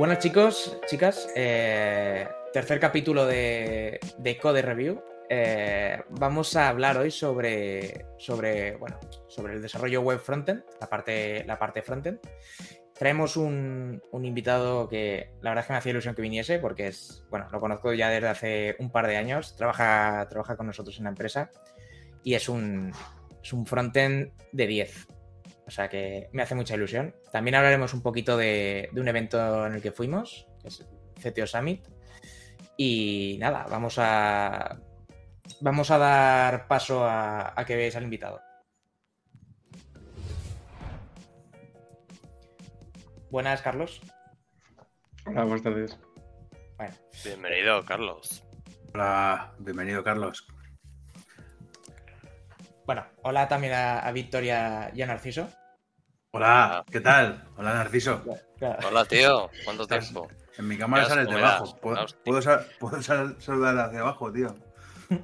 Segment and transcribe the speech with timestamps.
[0.00, 5.02] Bueno chicos, chicas, eh, tercer capítulo de, de Code Review.
[5.28, 8.98] Eh, vamos a hablar hoy sobre, sobre, bueno,
[9.28, 12.18] sobre el desarrollo web frontend, la parte, la parte frontend.
[12.94, 16.86] Traemos un, un, invitado que la verdad es que me hacía ilusión que viniese porque
[16.86, 20.96] es, bueno, lo conozco ya desde hace un par de años, trabaja, trabaja con nosotros
[20.96, 21.50] en la empresa
[22.24, 22.90] y es un,
[23.42, 25.08] es un frontend de 10.
[25.70, 27.14] O sea que me hace mucha ilusión.
[27.30, 30.84] También hablaremos un poquito de, de un evento en el que fuimos, que es
[31.22, 31.86] CTO Summit.
[32.76, 34.80] Y nada, vamos a,
[35.60, 38.40] vamos a dar paso a, a que veáis al invitado.
[43.30, 44.00] Buenas, Carlos.
[45.24, 45.98] Hola, buenas tardes.
[46.78, 46.94] Bueno.
[47.24, 48.42] Bienvenido, Carlos.
[48.92, 50.48] Hola, bienvenido, Carlos.
[52.86, 55.48] Bueno, hola también a, a Victoria y a Narciso.
[56.32, 57.42] Hola, ¿qué tal?
[57.56, 58.22] Hola, Narciso.
[58.86, 59.50] Hola, tío.
[59.64, 60.28] ¿Cuánto tiempo?
[60.58, 61.76] En mi cámara sales de abajo.
[61.80, 64.54] ¿Puedo, ¿puedo, sal ¿puedo sal saludar hacia abajo, tío?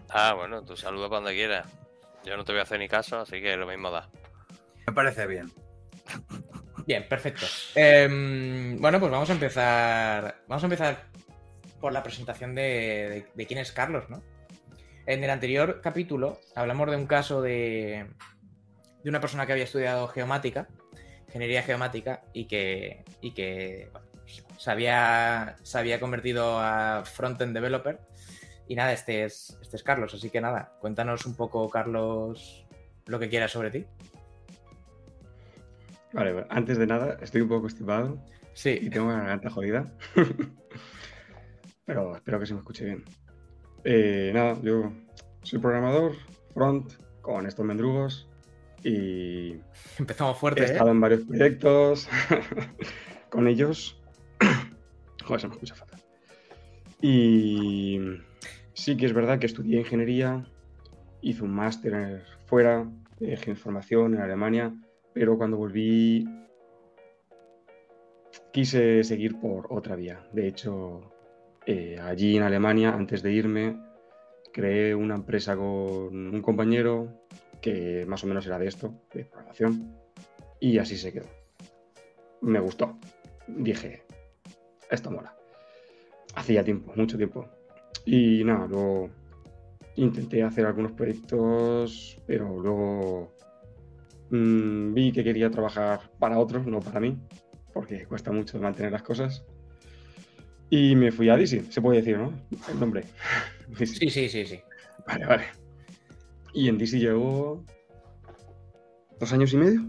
[0.08, 1.64] Ah, bueno, tú saluda donde quieras.
[2.24, 4.10] Yo no te voy a hacer ni caso, así que lo mismo da.
[4.84, 5.52] Me parece bien.
[6.88, 7.46] Bien, perfecto.
[7.76, 10.42] Eh, bueno, pues vamos a empezar.
[10.48, 11.06] Vamos a empezar
[11.80, 14.24] por la presentación de, de, de, quién es Carlos, ¿no?
[15.06, 18.08] En el anterior capítulo hablamos de un caso de,
[19.04, 20.66] de una persona que había estudiado geomática,
[21.26, 24.06] ingeniería geomática, y que, y que bueno,
[24.56, 27.98] se, había, se había convertido a front-end developer.
[28.68, 32.66] Y nada, este es, este es Carlos, así que nada, cuéntanos un poco, Carlos,
[33.06, 33.86] lo que quieras sobre ti.
[36.12, 38.18] Vale, bueno, antes de nada, estoy un poco estipado.
[38.54, 38.78] Sí.
[38.80, 39.84] Y tengo una garganta jodida.
[41.84, 43.04] Pero espero que se me escuche bien.
[43.84, 44.92] Eh, nada, yo
[45.42, 46.16] soy programador,
[46.54, 48.28] front, con estos mendrugos.
[48.86, 49.60] Y.
[49.98, 50.62] Empezamos fuerte.
[50.62, 50.92] He estado ¿eh?
[50.92, 52.08] en varios proyectos
[53.30, 54.00] con ellos.
[55.24, 56.00] Joder, se me escucha fatal.
[57.02, 57.98] Y
[58.74, 60.46] sí que es verdad que estudié ingeniería,
[61.20, 62.88] hice un máster fuera
[63.18, 64.72] de geoinformación en Alemania,
[65.12, 66.26] pero cuando volví
[68.52, 70.26] quise seguir por otra vía.
[70.32, 71.12] De hecho,
[71.66, 73.76] eh, allí en Alemania, antes de irme,
[74.52, 75.66] creé una empresa con
[76.34, 77.26] un compañero
[77.60, 79.96] que más o menos era de esto, de programación,
[80.60, 81.26] y así se quedó.
[82.40, 82.98] Me gustó.
[83.46, 84.04] Dije,
[84.90, 85.34] esto mola.
[86.34, 87.48] Hacía tiempo, mucho tiempo.
[88.04, 89.10] Y nada, luego
[89.96, 93.32] intenté hacer algunos proyectos, pero luego
[94.30, 97.18] mmm, vi que quería trabajar para otros, no para mí,
[97.72, 99.44] porque cuesta mucho mantener las cosas.
[100.68, 102.32] Y me fui a DC, se puede decir, ¿no?
[102.70, 103.04] El nombre.
[103.84, 104.60] Sí, sí, sí, sí.
[105.08, 105.65] Vale, vale.
[106.56, 107.66] Y en DC llevo
[109.20, 109.84] dos años y medio.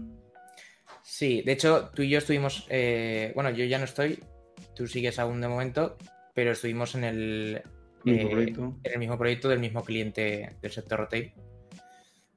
[1.02, 4.22] Sí, de hecho, tú y yo estuvimos, eh, bueno, yo ya no estoy,
[4.74, 5.96] tú sigues aún de momento,
[6.34, 7.62] pero estuvimos en el,
[8.04, 11.32] mismo eh, en el mismo proyecto del mismo cliente del sector retail.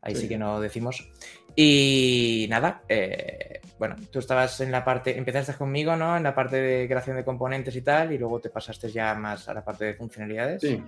[0.02, 1.12] Ahí sí, sí que no decimos.
[1.53, 6.16] Y nada, eh, bueno, tú estabas en la parte, empezaste conmigo, ¿no?
[6.16, 9.50] En la parte de creación de componentes y tal, y luego te pasaste ya más
[9.50, 10.62] a la parte de funcionalidades.
[10.62, 10.81] Sí,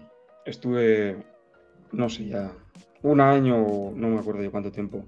[0.45, 1.17] estuve,
[1.91, 2.49] no sé, ya
[3.03, 5.03] un año, no me acuerdo de cuánto tiempo,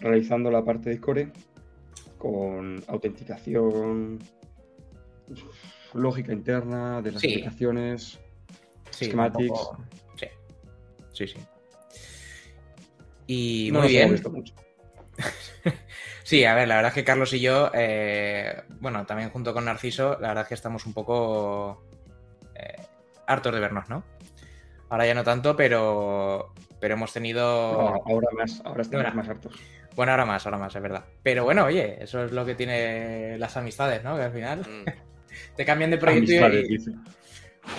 [0.00, 1.30] realizando la parte de core
[2.18, 4.18] con autenticación,
[5.92, 7.28] lógica interna de las Sí.
[7.32, 8.18] aplicaciones,
[8.90, 9.70] Sí, schematics.
[10.16, 10.26] Sí,
[11.12, 11.38] sí, sí.
[13.26, 14.10] Y No muy bien.
[14.12, 14.54] visto mucho.
[16.24, 19.66] Sí, a ver, la verdad es que Carlos y yo, eh, bueno, también junto con
[19.66, 21.84] Narciso, la verdad es que estamos un poco
[22.54, 22.80] eh,
[23.26, 24.04] hartos de vernos, ¿no?
[24.88, 27.72] Ahora ya no tanto, pero, pero hemos tenido...
[27.72, 29.16] No, ahora más, ahora estamos Ahora.
[29.16, 29.54] más hartos.
[29.96, 31.02] Bueno, ahora más, ahora más, es verdad.
[31.22, 34.14] Pero bueno, oye, eso es lo que tiene las amistades, ¿no?
[34.16, 34.84] Que al final Mm.
[35.56, 36.72] te cambian de proyecto y- Amistades, y...
[36.76, 36.90] dice.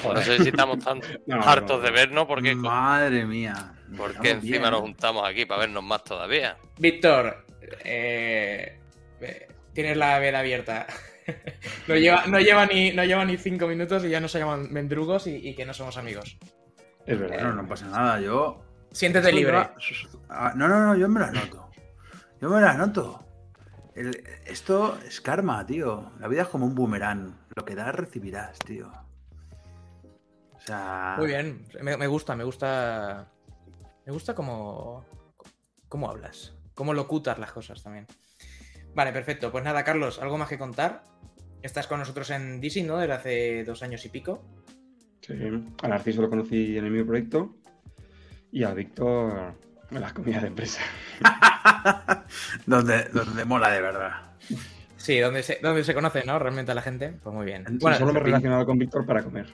[0.03, 1.83] No sé si estamos tan No, hartos no.
[1.85, 3.73] de vernos porque, Madre mía.
[3.95, 4.83] porque Estamos encima bien, nos ¿eh?
[4.85, 6.58] juntamos aquí para vernos más todavía.
[6.79, 7.46] Víctor,
[7.84, 8.79] eh,
[9.22, 10.87] eh, tienes la veda abierta.
[11.87, 15.28] no, lleva, no, lleva ni, no lleva ni cinco minutos y ya nos llaman mendrugos
[15.28, 16.40] y, y que no somos amigos.
[17.05, 17.35] Es verdad.
[17.35, 18.65] Bueno, no pasa nada, yo.
[18.96, 19.70] Siéntete libre.
[19.78, 21.70] yo- Ah, No, no, no, yo me las noto.
[22.42, 23.22] Yo me las noto.
[23.94, 26.12] El- esto es karma, tío.
[26.20, 27.38] La vida es como un boomerang.
[27.56, 28.92] Lo que das, recibirás, tío.
[30.53, 31.16] O sea.
[31.18, 33.30] Muy bien, me, me gusta, me gusta.
[34.06, 35.06] Me gusta cómo,
[35.90, 38.06] cómo hablas, cómo locutas las cosas también.
[38.94, 39.52] Vale, perfecto.
[39.52, 41.03] Pues nada, Carlos, ¿algo más que contar?
[41.62, 42.97] Estás con nosotros en DC, ¿no?
[42.97, 44.44] Desde hace dos años y pico.
[45.22, 45.34] Sí,
[45.82, 47.56] a Narciso lo conocí en el mismo proyecto
[48.55, 49.53] y a Víctor
[49.91, 50.81] en las comidas de empresa.
[52.66, 54.11] donde, donde mola de verdad.
[54.96, 56.40] Sí, donde se, donde se conoce, ¿no?
[56.40, 57.09] Realmente a la gente.
[57.22, 57.66] Pues muy bien.
[57.81, 59.47] Bueno, solo me he relacionado con Víctor para comer.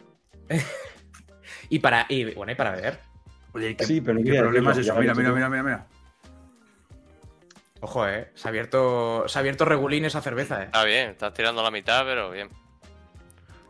[1.70, 3.00] y para, y, bueno, y para beber.
[3.54, 4.96] Oye, ¿y qué, Sí, pero no qué problema es eso?
[4.98, 5.86] Mira, mira, mira, mira, mira.
[7.80, 8.30] Ojo, eh.
[8.36, 10.66] Se ha abierto, se ha abierto regulín esa cerveza, eh.
[10.66, 12.50] Está bien, estás tirando la mitad, pero bien.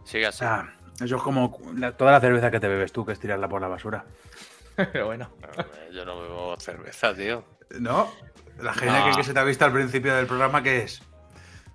[0.03, 0.43] Sigue así.
[0.43, 0.69] Ah,
[1.01, 3.61] eso es como la- toda la cerveza que te bebes tú, que es tirarla por
[3.61, 4.03] la basura.
[4.75, 5.29] Pero bueno.
[5.57, 7.43] Eh, Yo no bebo cerveza, tío.
[7.79, 8.11] ¿No?
[8.59, 9.11] La Ah.
[9.15, 11.01] que se te ha visto al principio del programa, ¿qué es?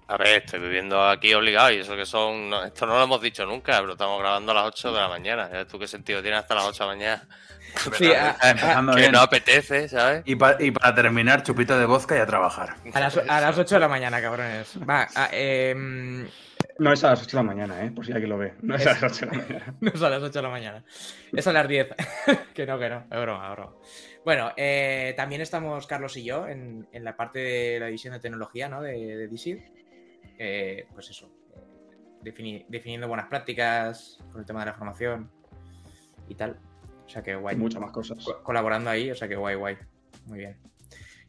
[0.09, 2.49] A ver, estoy viviendo aquí obligado y eso que son.
[2.49, 5.09] no- esto no lo hemos dicho nunca, pero estamos grabando a las 8 de la
[5.09, 5.49] mañana.
[5.49, 7.29] ¿sabes ¿Tú qué sentido tiene hasta las 8 de la mañana?
[7.99, 8.37] Sí, a,
[8.95, 9.13] que bien.
[9.13, 10.23] no apetece, ¿sabes?
[10.25, 12.77] Y, pa- y para terminar, chupito de vodka y a trabajar.
[12.95, 14.79] a las, a las 8 de la mañana, cabrones.
[14.89, 16.29] Va, a, em,
[16.79, 17.91] No es a las 8 de la mañana, ¿eh?
[17.91, 18.53] Por si alguien lo ve.
[18.63, 19.75] No es a las 8 de la mañana.
[19.81, 20.85] no es a las 8 de la mañana.
[21.33, 21.89] Es a las 10.
[22.55, 22.99] que no, que no.
[23.11, 23.77] Es broma, es broma.
[24.25, 28.21] Bueno, eh, también estamos Carlos y yo en, en la parte de la división de
[28.21, 28.83] tecnología, ¿no?
[28.83, 29.59] De, de DSID.
[30.39, 31.31] Eh, pues eso.
[31.55, 35.31] eh, defini- definiendo buenas prácticas con el tema de la formación
[36.29, 36.59] y tal.
[37.07, 37.57] O sea que guay.
[37.57, 38.19] Muchas más cosas.
[38.25, 39.79] Co- colaborando ahí, o sea que guay, guay.
[40.27, 40.59] Muy bien.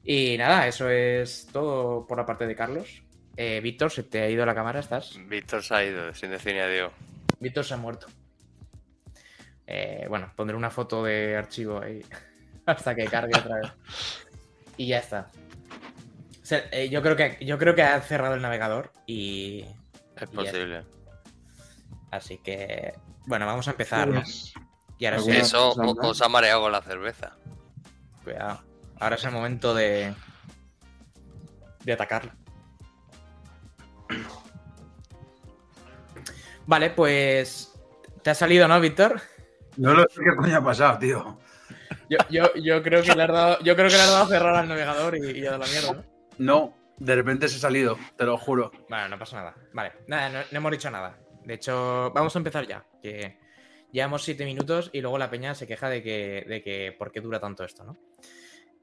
[0.03, 3.03] Y nada, eso es todo por la parte de Carlos.
[3.37, 5.15] Eh, Víctor, se te ha ido la cámara, ¿estás?
[5.27, 6.91] Víctor se ha ido sin decir ni adiós.
[7.39, 8.07] Víctor se ha muerto.
[9.67, 12.03] Eh, bueno, pondré una foto de archivo ahí
[12.65, 13.71] hasta que cargue otra vez.
[14.75, 15.29] Y ya está.
[16.41, 19.65] O sea, eh, yo, creo que, yo creo que ha cerrado el navegador y...
[20.15, 20.83] Es Y posible.
[22.09, 22.93] Así que...
[23.27, 24.21] Bueno, vamos a empezar, ¿no?
[24.21, 24.53] Pues,
[24.97, 27.37] Y ahora sí, Eso os ha mareado con la cerveza.
[28.23, 28.63] cuidado.
[28.99, 30.13] Ahora es el momento de...
[31.83, 32.31] De atacarlo.
[36.65, 37.73] Vale, pues...
[38.23, 39.21] ¿Te ha salido, no, Víctor?
[39.77, 41.39] No lo sé qué coño ha pasado, tío.
[42.09, 44.27] Yo, yo, yo creo que le has dado, yo creo que le has dado a
[44.27, 46.03] cerrar al navegador y, y a la mierda, ¿no?
[46.37, 48.71] No, de repente se ha salido, te lo juro.
[48.89, 49.55] Bueno, no pasa nada.
[49.73, 51.17] Vale, nada, no, no hemos dicho nada.
[51.43, 52.85] De hecho, vamos a empezar ya.
[53.01, 53.37] Que
[53.91, 57.21] llevamos siete minutos y luego la peña se queja de que, de que por qué
[57.21, 57.97] dura tanto esto, ¿no?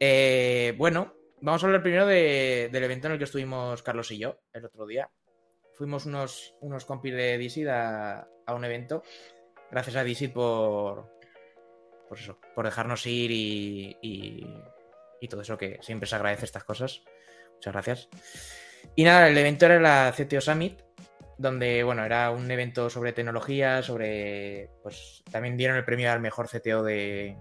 [0.00, 4.18] Eh, bueno, vamos a hablar primero de- del evento en el que estuvimos Carlos y
[4.18, 5.10] yo el otro día.
[5.74, 9.02] Fuimos unos, unos compis de DCID a, un evento.
[9.70, 11.10] Gracias a DCID por,
[12.08, 17.02] por eso, por dejarnos ir y, y, todo eso que siempre se agradece estas cosas.
[17.54, 18.08] Muchas gracias.
[18.94, 20.82] Y nada, el evento era la CTO Summit,
[21.38, 26.46] donde, bueno, era un evento sobre tecnología, sobre, pues también dieron el premio al mejor
[26.46, 27.38] CTO de,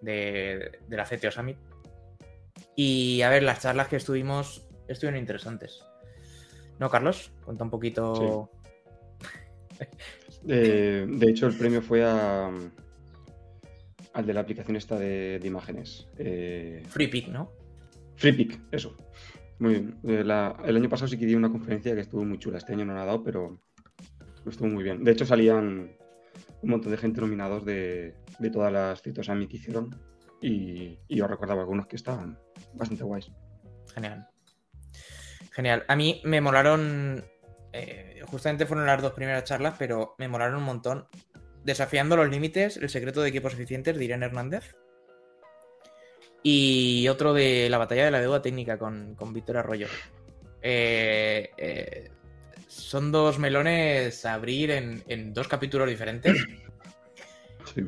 [0.00, 1.56] de la CTO Summit.
[2.76, 5.84] Y a ver, las charlas que estuvimos estuvieron interesantes.
[6.78, 7.32] ¿No, Carlos?
[7.44, 8.50] Cuenta un poquito.
[10.48, 12.50] Eh, de hecho, el premio fue a,
[14.12, 16.08] al de la aplicación esta de, de imágenes.
[16.18, 17.52] Eh, Free Pick, ¿no?
[18.16, 18.96] FreePic, eso.
[19.60, 19.98] Muy bien.
[20.04, 22.58] Eh, la- el año pasado sí que di una conferencia que estuvo muy chula.
[22.58, 23.60] Este año no la ha dado, pero
[24.46, 25.04] estuvo muy bien.
[25.04, 25.92] De hecho, salían
[26.62, 29.96] un montón de gente nominados de, de todas las Citosami que hicieron.
[30.40, 32.36] Y, y yo recordaba algunos que estaban
[32.74, 33.30] bastante guays.
[33.94, 34.28] Genial.
[35.52, 35.84] Genial.
[35.88, 37.24] A mí me molaron.
[37.72, 41.06] eh, justamente fueron las dos primeras charlas, pero me molaron un montón.
[41.64, 44.74] Desafiando los límites, el secreto de equipos eficientes de Irene Hernández.
[46.42, 49.86] Y otro de la batalla de la deuda técnica con, con Víctor Arroyo.
[50.60, 52.10] Eh, eh,
[52.66, 56.36] son dos melones a abrir en, en dos capítulos diferentes.
[57.72, 57.82] Sí.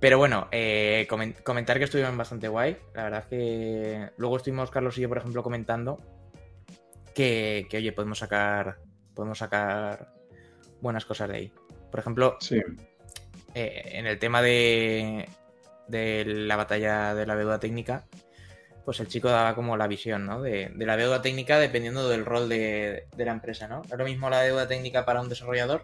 [0.00, 2.76] Pero bueno, eh, comen- comentar que estuvieron bastante guay.
[2.94, 5.98] La verdad es que luego estuvimos Carlos y yo, por ejemplo, comentando
[7.14, 8.78] que, que, oye, podemos sacar,
[9.14, 10.14] podemos sacar
[10.80, 11.52] buenas cosas de ahí.
[11.90, 12.60] Por ejemplo, Sí.
[13.54, 15.28] eh, en el tema de,
[15.88, 18.06] de la batalla de la deuda técnica,
[18.86, 20.40] pues el chico daba como la visión, ¿no?
[20.40, 23.82] De, de la deuda técnica dependiendo del rol de, de la empresa, ¿no?
[23.82, 25.82] No es lo mismo la deuda técnica para un desarrollador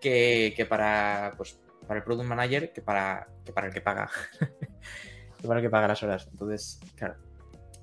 [0.00, 4.08] que, que para, pues, para el product manager que para, que para el que paga.
[5.40, 6.28] que para el que paga las horas.
[6.30, 7.16] Entonces, claro.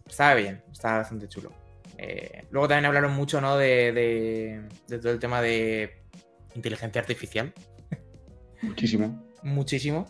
[0.08, 1.52] Estaba bien, estaba bastante chulo.
[1.98, 3.58] Eh, luego también hablaron mucho, ¿no?
[3.58, 6.04] De, de, de todo el tema de
[6.54, 7.54] inteligencia artificial
[8.62, 9.24] Muchísimo.
[9.44, 10.06] muchísimo.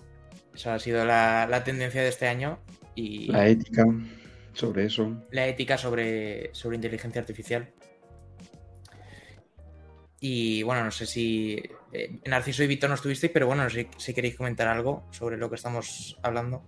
[0.54, 2.60] Esa ha sido la, la tendencia de este año
[2.96, 3.86] y La ética
[4.54, 5.22] sobre eso.
[5.32, 7.72] la ética sobre, sobre inteligencia artificial.
[10.20, 11.62] Y bueno, no sé si
[11.96, 15.38] eh, Narciso y Víctor no estuvisteis, pero bueno, no sé si queréis comentar algo sobre
[15.38, 16.64] lo que estamos hablando.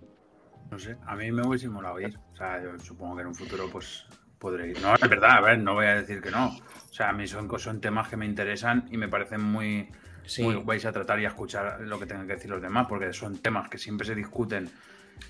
[0.70, 2.18] No sé, a mí me hubiese molado ir.
[2.32, 4.04] O sea, yo supongo que en un futuro pues
[4.38, 4.80] podré ir.
[4.82, 6.48] No, es verdad, a ver, no voy a decir que no.
[6.48, 9.90] O sea, a mí son, son temas que me interesan y me parecen muy,
[10.26, 12.86] Sí, muy vais a tratar y a escuchar lo que tengan que decir los demás,
[12.88, 14.68] porque son temas que siempre se discuten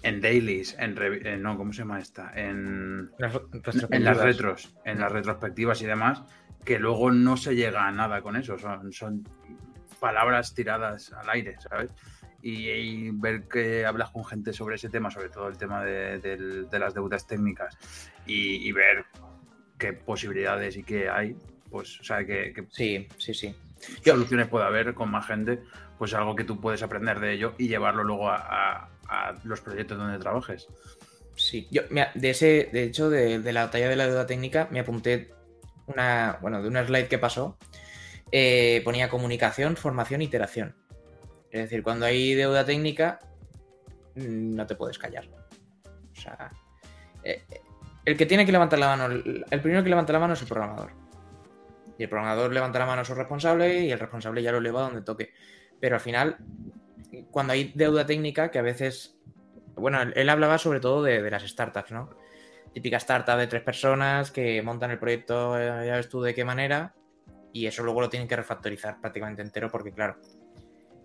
[0.03, 2.33] en dailies, en, en- no, ¿cómo se llama esta?
[2.35, 4.19] En, Las en las retrospectivas.
[4.19, 6.23] retros, en las retrospectivas y demás,
[6.65, 9.23] que luego no se llega a nada con eso, son, son
[10.01, 11.91] palabras tiradas al aire, ¿sabes?
[12.43, 16.19] Y, y ver que hablas con gente sobre ese tema, sobre todo el tema de,
[16.21, 17.77] del- de las deudas técnicas,
[18.27, 19.05] y, y ver
[19.79, 21.37] qué posibilidades y qué hay,
[21.71, 23.55] pues, o sea, qué, qué Sí, sí, sí.
[24.05, 25.61] Yo- soluciones puede haber con más gente,
[25.99, 29.61] pues algo que tú puedes aprender de ello y llevarlo luego a, a- a los
[29.61, 30.69] proyectos donde trabajes.
[31.37, 34.69] Sí, yo, mira, de ese, de hecho, de, de la batalla de la deuda técnica,
[34.73, 35.33] me apunté
[35.87, 37.57] una, bueno, de una slide que pasó.
[38.33, 40.77] Eh, ponía comunicación, formación, iteración.
[41.51, 43.21] Es decir, cuando hay deuda técnica,
[44.17, 45.27] mm, no te puedes callar.
[46.13, 46.51] O sea,
[47.23, 47.43] eh,
[48.05, 50.49] el que tiene que levantar la mano, el primero que levanta la mano es el
[50.49, 50.93] programador.
[51.99, 54.83] Y el programador levanta la mano a su responsable y el responsable ya lo eleva
[54.83, 55.33] donde toque.
[55.81, 56.37] Pero al final,
[57.31, 59.15] cuando hay deuda técnica, que a veces
[59.75, 62.11] bueno, él- él hablaba sobre todo de, de las startups, ¿no?
[62.73, 66.45] Típica startup de tres personas que montan el proyecto, eh, ya ves tú de qué
[66.45, 66.95] manera,
[67.59, 70.17] y eso luego lo tienen que refactorizar prácticamente entero, porque claro,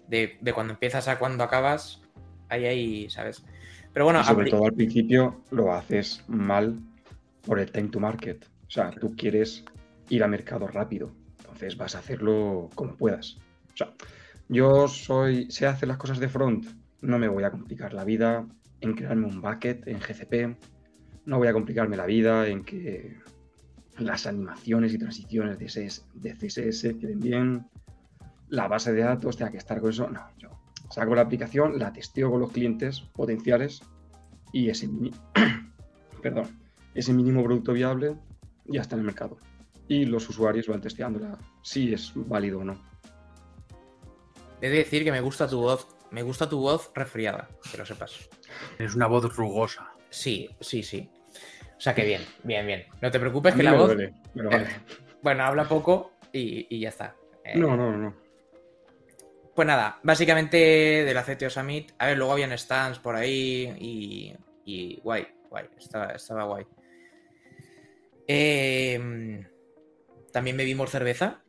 [0.08, 2.02] de, de cuando empiezas a cuando acabas,
[2.50, 3.44] ahí ahí, ¿sabes?
[3.92, 6.80] Pero bueno, y sobre todo al principio lo haces mal
[7.46, 8.46] por el time to market.
[8.68, 9.66] O sea, tú quieres
[10.10, 11.12] ir a mercado rápido.
[11.40, 13.38] Entonces vas a hacerlo como puedas.
[13.74, 13.94] O sea,
[14.50, 16.68] yo soy, sé hacer las cosas de front.
[17.02, 18.46] No me voy a complicar la vida
[18.82, 20.58] en crearme un bucket en GCP.
[21.26, 23.18] No voy a complicarme la vida en que
[23.98, 27.68] las animaciones y transiciones de CSS, de CSS queden bien.
[28.50, 30.10] La base de datos tenga que estar con eso.
[30.10, 30.50] No, yo
[30.94, 33.82] saco la aplicación, la testeo con los clientes potenciales
[34.52, 34.90] y ese,
[36.22, 36.60] perdón,
[36.94, 38.16] ese mínimo producto viable
[38.66, 39.38] ya está en el mercado.
[39.88, 42.82] Y los usuarios van testeándola si es válido o no.
[44.62, 47.86] he de decir que me gusta tu voz, me gusta tu voz resfriada, que lo
[47.86, 48.30] sepas.
[48.78, 49.92] Es una voz rugosa.
[50.10, 51.10] Sí, sí, sí.
[51.78, 52.86] O sea que bien, bien, bien.
[53.02, 54.68] No te preocupes que la voz, duele, pero vale.
[55.22, 57.16] bueno, habla poco y, y ya está.
[57.44, 58.16] Eh, No, no, no.
[59.56, 64.34] Pues nada, básicamente de la CTO Summit, a ver, luego habían stands por ahí y,
[64.66, 66.66] y guay, guay, estaba, estaba guay.
[68.28, 69.46] Eh,
[70.32, 71.44] también bebimos cerveza.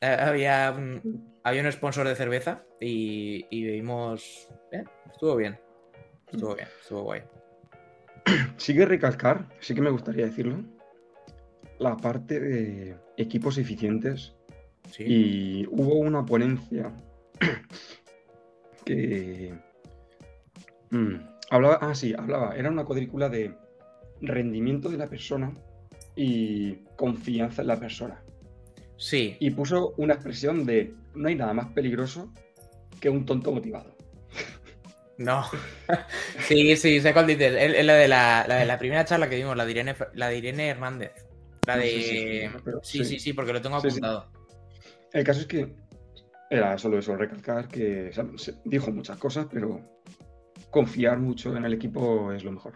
[0.00, 4.48] Eh, Había un, había un sponsor de cerveza y, y bebimos...
[5.10, 5.58] estuvo bien,
[6.30, 7.22] estuvo bien, estuvo guay.
[8.56, 10.62] Sí que recalcar, sí que me gustaría decirlo,
[11.78, 14.34] la parte de equipos eficientes
[14.90, 15.04] Sí.
[15.06, 16.92] Y hubo una ponencia
[18.84, 19.54] que
[20.90, 21.14] mm,
[21.50, 23.54] hablaba, ah, sí, hablaba, era una cuadrícula de
[24.20, 25.54] rendimiento de la persona
[26.16, 28.22] y confianza en la persona.
[28.96, 32.32] Sí, Y puso una expresión de no hay nada más peligroso
[33.00, 33.89] que un tonto motivado.
[35.20, 35.44] No.
[36.48, 37.52] sí, sí, sé cuál dices.
[37.54, 39.96] Es es la de la, la de la primera charla que dimos, la de Irene,
[40.14, 41.12] la de Irene Hernández.
[41.66, 41.90] La No de...
[41.90, 43.04] sé si es la, pero sí, sí.
[43.04, 43.98] sí, sí, porque lo tengo Sí, sí.
[43.98, 44.32] apuntado.
[45.12, 45.74] El caso es que
[46.50, 49.80] era solo eso, recalcar que o sea, se dijo muchas cosas, pero
[50.70, 52.74] confiar mucho en el equipo es lo mejor.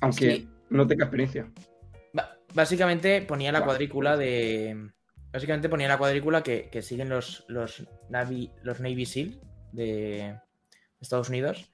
[0.00, 0.48] Aunque Sí.
[0.70, 1.50] no tenga experiencia.
[2.54, 4.90] Básicamente ponía la cuadrícula de.
[5.32, 9.40] Básicamente ponía la cuadrícula que, que siguen los, los, Navy, los Navy SEAL
[9.72, 10.38] de
[11.02, 11.70] Estados Unidos,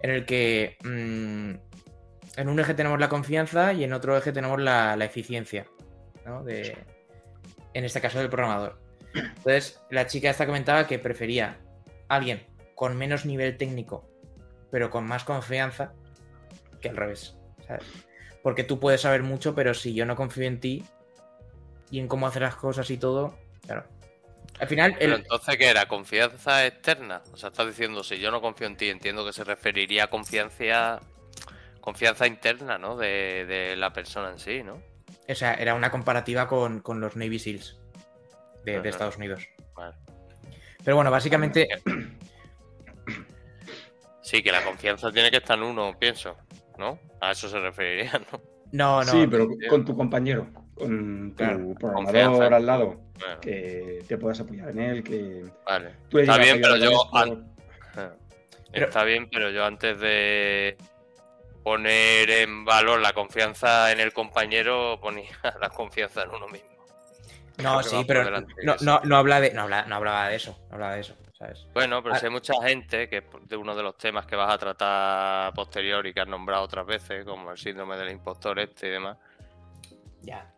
[0.00, 4.60] en el que mm, en un eje tenemos la confianza y en otro eje tenemos
[4.60, 5.66] la, eficiencia,
[6.24, 6.42] ¿no?
[6.42, 6.76] De,
[7.74, 8.80] en este caso del programador.
[9.14, 11.58] Entonces, la chica esta comentaba que prefería
[12.08, 14.08] a alguien con menos nivel técnico,
[14.70, 15.92] pero con más confianza,
[16.80, 17.36] que al revés.
[18.42, 20.84] Porque tú puedes saber mucho, pero si yo no confío en ti
[21.90, 23.84] y en cómo hacer las cosas y todo, claro.
[24.60, 25.22] Al final, Pero el...
[25.22, 25.86] entonces, ¿qué era?
[25.86, 27.22] ¿Confianza externa?
[27.32, 30.06] O sea, estás diciendo, si yo no confío en ti, entiendo que se referiría a
[30.08, 31.00] confianza,
[31.80, 32.96] confianza interna, ¿no?
[32.96, 34.80] De, de la persona en sí, ¿no?
[35.28, 37.78] o sea, era una comparativa con, con los Navy SEALs
[38.64, 38.88] de.
[38.88, 39.48] Estados Unidos.
[39.74, 39.96] Vale.
[40.84, 41.68] Pero bueno, básicamente,
[44.20, 46.36] Sí, que la confianza tiene que estar en uno, pienso,
[46.78, 46.98] ¿no?
[47.20, 48.40] A eso se referiría, ¿no?
[48.72, 49.12] no, no.
[49.12, 50.46] sí, pero con tu compañero,
[50.86, 55.94] con tu Claro, programador al lado, Bueno, que te puedas apoyar en él, que vale.
[56.08, 57.44] tú le Está bien, "Oye, pero yo hago esto".
[58.72, 60.76] Pero- Está bien, pero yo antes de
[61.62, 65.28] poner en valor la confianza en el compañero, ponía
[65.60, 66.68] la confianza en uno mismo.
[67.62, 68.40] No, Creo sí, pero no,
[68.80, 71.66] no, no habla de, no, habla, no hablaba de eso, no hablaba de eso, ¿sabes?
[71.74, 72.18] Bueno, pero Ah.
[72.18, 75.52] si hay mucha gente, que es de uno de los temas que vas a tratar
[75.52, 79.18] posterior y que has nombrado otras veces, como el síndrome del impostor este y demás,
[80.22, 80.51] Ya,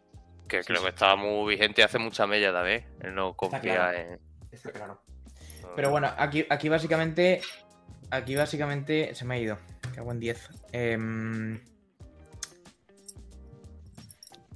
[0.48, 0.84] que Sí, creo sí.
[0.84, 3.34] que estaba muy vigente hace mucha mella también, no
[3.74, 3.98] claro.
[3.98, 4.20] en...
[4.52, 5.00] está claro.
[5.76, 7.40] Pero bueno, aquí, aquí básicamente,
[8.10, 9.58] aquí básicamente se me ha ido.
[9.94, 10.48] cago en 10.
[10.72, 11.60] Em,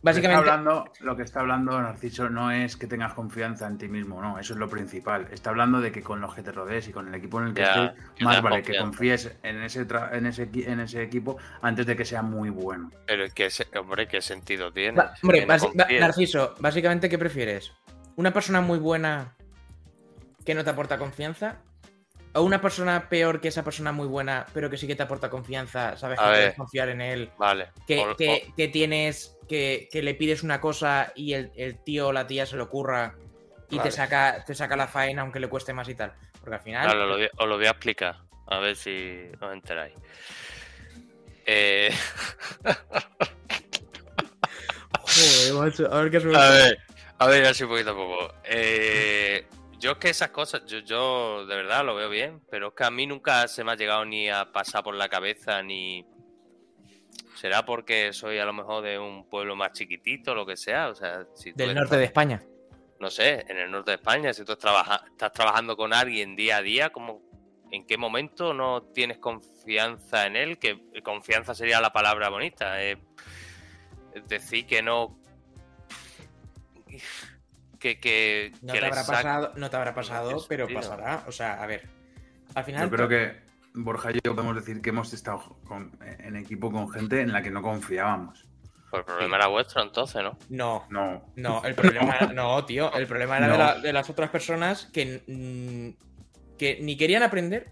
[0.00, 0.49] Básicamente...
[0.49, 4.23] Básicamente, hablando, lo que está hablando Narciso no es que tengas confianza en ti mismo,
[4.23, 5.26] no, eso es lo principal.
[5.33, 7.55] Está hablando de que con los que te rodees y con el equipo en el
[7.55, 11.02] que Ya, estés, que más vale que confíes en ese, tra- en, ese, en ese
[11.02, 12.90] equipo antes de que sea muy bueno.
[13.07, 15.00] Pero es que, hombre, ¿qué sentido tiene?
[15.23, 16.00] hombre, que no.
[16.00, 17.73] Narciso, básicamente, ¿qué prefieres?
[18.17, 19.35] ¿Una persona muy buena
[20.45, 21.57] que no te aporta confianza?
[22.35, 25.30] ¿O una persona peor que esa persona muy buena, pero que sí que te aporta
[25.30, 25.97] confianza?
[25.97, 26.38] ¿Sabes A que ver.
[26.40, 27.30] puedes confiar en él?
[27.38, 27.68] Vale.
[27.87, 32.08] Que, O- que- que tienes, que, que le pides una cosa y el, el tío
[32.08, 33.14] o la tía se lo ocurra
[33.70, 33.90] y Vale.
[33.90, 36.12] te, saca, te saca la faena aunque le cueste más y tal.
[36.40, 36.85] Porque al final.
[36.85, 38.16] Claro, lo voy- os lo voy a explicar.
[38.47, 39.94] A ver si os enteráis.
[41.47, 41.90] Eh,
[45.02, 46.78] Joder, macho, a ver qué a ver,
[47.18, 48.35] a ver, así poquito a poco.
[48.44, 49.47] Eh,
[49.78, 52.85] yo es que esas cosas, yo, yo de verdad lo veo bien, pero es que
[52.85, 56.04] a mí nunca se me ha llegado ni a pasar por la cabeza ni.
[57.37, 60.88] ¿Será porque soy a lo mejor de un pueblo más chiquitito, lo que sea?
[60.88, 62.42] O sea, si Del estás- norte de España.
[62.99, 66.56] no sé, en el norte de España, si tú trabaja- estás trabajando con alguien día
[66.56, 67.23] a día, como
[67.70, 70.58] ¿en qué momento no tienes confianza en él?
[70.58, 72.82] Que confianza sería la palabra bonita.
[72.82, 72.97] eh,
[74.26, 75.16] decir, que no.
[77.78, 81.25] Que, que, No que te habrá pasado, no te habrá pasado, pero pasará.
[81.28, 81.88] O sea, a ver.
[82.54, 82.90] Al final.
[82.90, 83.40] Yo creo que
[83.75, 87.42] Borja y yo podemos decir que hemos estado con- en equipo con gente en la
[87.42, 88.44] que no confiábamos.
[88.90, 90.38] Pues el problema era vuestro entonces, ¿no?
[90.49, 92.92] No, No, no, el problema era- No, tío.
[92.94, 93.58] El problema era de, No.
[93.58, 95.23] la- de las otras personas que,
[96.58, 97.70] que ni querían aprender.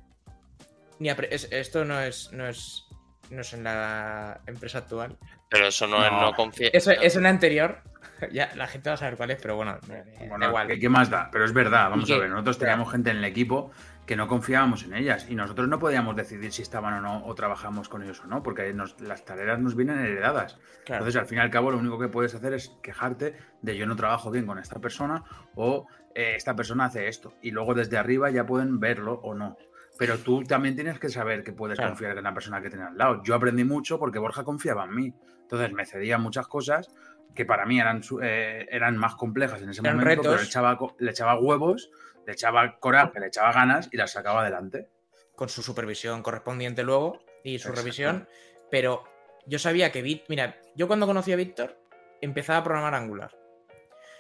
[0.98, 2.84] Ni apre- es- esto no es, no es.
[3.30, 5.16] No es en la empresa actual.
[5.50, 6.20] Pero eso no, es No.
[6.20, 6.70] no confiar.
[6.72, 7.80] Eso es en la anterior.
[8.32, 10.78] Ya, la gente va a saber cuál es, pero bueno, eh, da Bueno, igual.
[10.78, 11.28] ¿qué, más da?
[11.30, 13.70] Pero es verdad, vamos ¿Y a ver, nosotros teníamos gente en el equipo
[14.06, 17.34] que no confiábamos en ellas y nosotros no podíamos decidir si estaban o no o
[17.34, 20.58] trabajamos con ellos o no, porque nos- las tareas nos vienen heredadas.
[20.84, 21.00] Claro.
[21.02, 23.87] Entonces, al fin y al cabo, lo único que puedes hacer es quejarte de yo
[23.87, 25.24] no trabajo bien con esta persona
[25.57, 27.35] o eh, esta persona hace esto.
[27.42, 29.57] Y luego desde arriba ya pueden verlo o no.
[29.98, 31.90] Pero tú también tienes que saber que puedes Claro.
[31.92, 33.22] confiar en la persona que tienes al lado.
[33.24, 35.14] Yo aprendí mucho porque Borja confiaba en mí.
[35.42, 36.88] Entonces me cedía muchas cosas
[37.37, 40.77] que para mí eran, eh, eran más complejas en ese Eran momento, pero le echaba,
[40.77, 41.90] co- le echaba huevos,
[42.27, 44.88] le echaba coraje, le echaba ganas y las sacaba adelante.
[45.37, 47.81] con su supervisión correspondiente luego y su Exacto.
[47.83, 48.29] revisión.
[48.70, 49.05] Pero
[49.46, 51.79] yo sabía que mira, yo cuando conocí a Víctor
[52.22, 53.37] empezaba a programar Angular.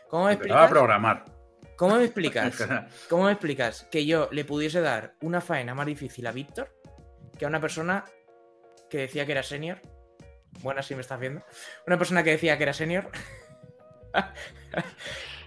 [0.08, 1.24] ¿Cómo me Empezaba a programar.
[1.76, 2.68] ¿Cómo me explicas?
[3.08, 6.74] ¿Cómo me explicas que yo le pudiese dar una faena más difícil a Víctor
[7.38, 8.04] que a una persona
[8.90, 9.80] que decía que era senior?
[10.62, 11.42] Buena si me estás viendo.
[11.86, 13.10] Una persona que decía que era senior.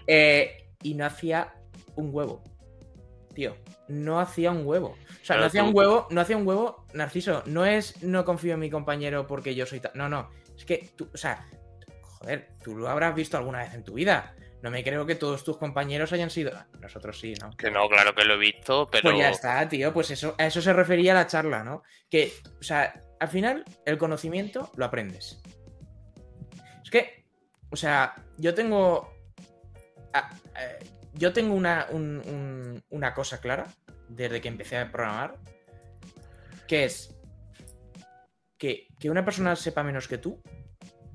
[0.06, 1.54] Eh, y no hacía
[1.94, 2.42] un huevo.
[3.34, 4.96] Tío, no hacía un huevo.
[5.22, 7.44] O sea, no hacía un huevo, no hacía un huevo, Narciso.
[7.46, 9.92] No es no confío en mi compañero porque yo soy tal.
[9.94, 10.30] No, no.
[10.56, 11.46] Es que tú, o sea,
[12.02, 14.34] joder, tú lo habrás visto alguna vez en tu vida.
[14.62, 16.52] No me creo que todos tus compañeros hayan sido.
[16.80, 17.50] Nosotros sí, ¿no?
[17.56, 19.10] Que no, claro que lo he visto, pero.
[19.10, 19.92] Pues ya está, tío.
[19.92, 21.82] Pues eso, a eso se refería la charla, ¿no?
[22.10, 25.40] Que, o sea, al final, el conocimiento lo aprendes.
[26.82, 27.24] Es que,
[27.70, 29.12] o sea, yo tengo.
[31.14, 33.66] yo tengo una, un- un- una cosa clara
[34.08, 35.36] desde que empecé a programar.
[36.66, 37.14] Que es.
[38.58, 40.42] Que, que una persona sepa menos que tú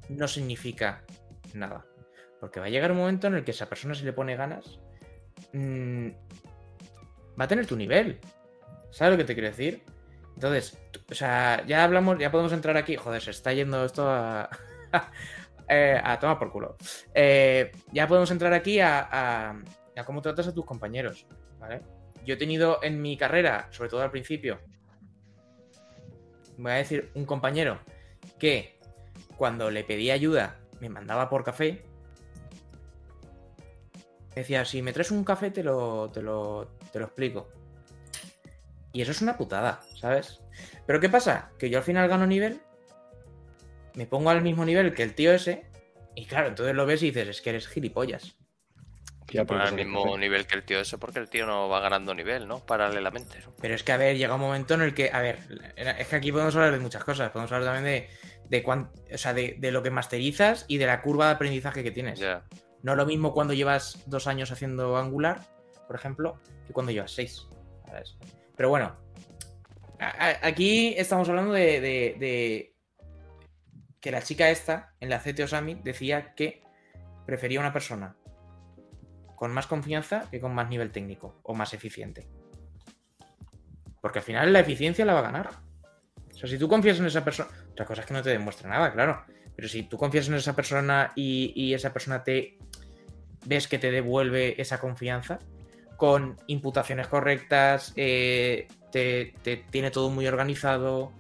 [0.10, 1.04] no significa
[1.54, 1.86] nada.
[2.39, 4.80] Porque va a llegar un momento en el que esa persona, si le pone ganas,
[5.54, 6.10] mm,
[7.39, 8.20] va a tener tu nivel.
[8.91, 9.84] ¿Sabes lo que te quiero decir?
[10.36, 10.78] Entonces,
[11.10, 12.95] o sea, ya hablamos, ya podemos entrar aquí.
[12.98, 14.50] Joder, se está yendo esto a.
[15.67, 16.76] eh, a tomar por culo.
[17.13, 19.62] Eh, ya podemos entrar aquí a, a-
[19.98, 21.26] a cómo tratas a tus compañeros.
[21.60, 21.82] ¿Vale?
[22.26, 24.60] Yo he tenido en mi carrera, sobre todo al principio,
[26.58, 27.80] voy a decir un compañero
[28.39, 28.80] que
[29.38, 31.84] cuando le pedía ayuda me mandaba por café.
[34.36, 37.48] Decía, si me traes un café te lo, te lo, te lo explico.
[38.95, 40.39] Y eso es una putada, ¿sabes?
[40.88, 41.51] Pero ¿qué pasa?
[41.60, 42.62] Que yo al final gano nivel,
[43.93, 45.65] me pongo al mismo nivel que el tío ese,
[46.15, 48.38] y claro, entonces lo ves y dices, es que eres gilipollas.
[49.34, 52.47] Ya, al mismo nivel que el tío ese, porque el tío no va ganando nivel,
[52.47, 52.65] ¿no?
[52.65, 53.38] Paralelamente.
[53.45, 53.51] ¿no?
[53.60, 55.39] Pero es que, a ver, llega un momento en el que, a ver,
[55.75, 57.31] es que aquí podemos hablar de muchas cosas.
[57.31, 58.10] Podemos hablar también de,
[58.47, 61.84] de, cuán- o sea, de, de lo que masterizas y de la curva de aprendizaje
[61.84, 62.21] que tienes.
[62.81, 65.41] No lo mismo cuando llevas dos años haciendo Angular,
[65.86, 67.45] por ejemplo, que cuando llevas seis.
[67.88, 68.15] ¿sabes?
[68.56, 68.96] Pero bueno,
[70.00, 72.76] aquí estamos hablando de, de-
[74.00, 76.62] que la chica esta, en la CTO Summit, decía que
[77.26, 78.15] prefería una persona
[79.36, 82.28] con más confianza que con más nivel técnico o más eficiente.
[84.02, 85.50] Porque al final la eficiencia la va a ganar.
[86.32, 88.70] O sea, si tú confías en esa persona, otra cosa es que no te demuestra
[88.70, 89.24] nada, claro.
[89.56, 92.60] Pero si tú confías en esa persona y esa persona te
[93.48, 95.39] ves que te devuelve esa confianza
[95.97, 101.13] con imputaciones correctas, eh, te, te tiene todo muy organizado,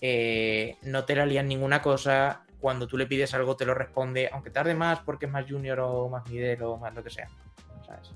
[0.00, 4.28] eh, no te la lían ninguna cosa, cuando tú le pides algo te lo responde,
[4.32, 7.28] aunque tarde más porque es más junior o más middle o más lo que sea.
[7.86, 8.12] ¿sabes?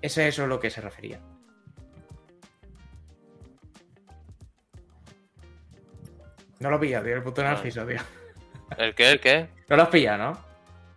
[0.00, 1.20] Ese es eso a lo que se refería.
[6.60, 8.00] No lo pilla, tío, el puto narciso, tío.
[8.76, 9.12] ¿El qué?
[9.12, 9.48] ¿El qué?
[9.68, 10.47] No lo has pillado, ¿no?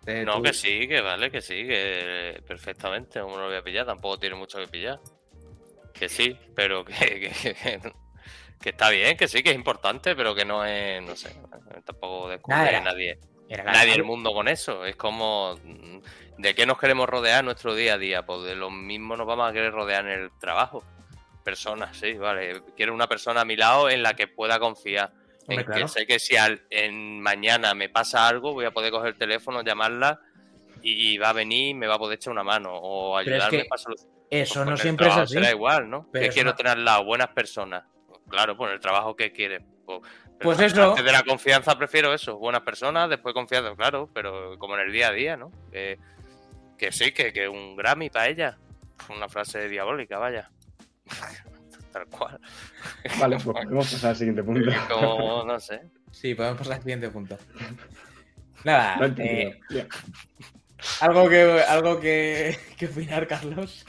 [0.05, 3.63] De No, que sí, que vale, que sí, que perfectamente, no me lo voy a
[3.63, 4.99] pillar, tampoco tiene mucho que pillar.
[5.93, 6.93] Que sí, pero que,
[7.41, 7.93] que, que-
[8.59, 11.35] que está bien, que sí, que es importante, pero que no es, no sé,
[11.83, 12.81] tampoco descubre Nada.
[12.81, 14.85] nadie, Era nadie el mundo con eso.
[14.85, 15.99] Es como, mm,
[16.37, 18.23] ¿de qué nos queremos rodear nuestro día a día?
[18.23, 20.83] Pues de lo mismo nos vamos a querer rodear en el trabajo.
[21.43, 22.61] Personas, sí, vale.
[22.77, 25.11] Quiero una persona a mi lado en la que pueda confiar.
[25.41, 25.81] Hombre, en claro.
[25.81, 29.17] que sé que si al- en mañana me pasa algo, voy a poder coger el
[29.17, 30.19] teléfono, llamarla
[30.83, 33.43] y, va a venir y me va a poder echar una mano o Pero es
[33.43, 34.15] ayudarme que para solucionar.
[34.29, 35.33] Eso Pues no el siempre es así.
[35.33, 36.07] Será igual, ¿no?
[36.11, 37.83] Pero que quiero no- tener las buenas personas.
[38.29, 39.61] Claro, pues el trabajo que quieres.
[39.85, 39.99] Pues,
[40.41, 40.91] Pues eso.
[40.91, 44.91] Antes de la confianza prefiero eso, buenas personas, después confianza, claro, pero como en el
[44.93, 45.51] día a día, ¿no?
[45.71, 45.99] Que,
[46.77, 48.57] que sí, que, que un Grammy para ella.
[49.09, 50.49] Una frase diabólica, vaya.
[51.91, 52.39] Tal cual.
[53.19, 54.71] Vale, pues podemos pasar al siguiente punto.
[54.89, 55.91] Como, no sé.
[56.11, 57.37] Sí, podemos pasar al siguiente punto.
[58.63, 59.59] Nada, No eh,
[60.99, 63.85] algo que algo que, que opinar, Carlos.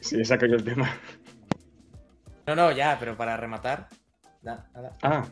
[0.00, 0.88] Sí, saco yo el tema.
[2.46, 3.88] No, no, ya, pero para rematar.
[4.42, 4.92] Nada, nada.
[5.02, 5.26] Ah,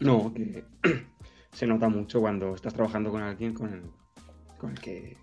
[0.00, 0.64] no, que
[1.52, 3.90] se nota mucho cuando estás trabajando con alguien con el,
[4.58, 5.16] con el que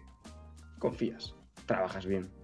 [0.79, 1.35] confías,
[1.67, 2.38] trabajas bien.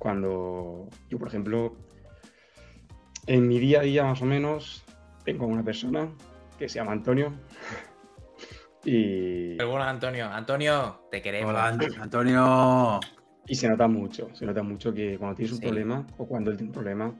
[0.00, 1.76] Cuando yo, por ejemplo,
[3.26, 4.82] en mi día a día más o menos,
[5.26, 6.10] tengo una persona
[6.58, 7.34] que se llama Antonio
[8.84, 11.50] y, Pero bueno, Antonio, Antonio, te queremos.
[11.50, 13.00] Hola, Ant- Antonio.
[13.46, 15.64] y se nota mucho, se nota mucho que cuando tienes un Sí.
[15.66, 17.14] problema o cuando él tiene un problema,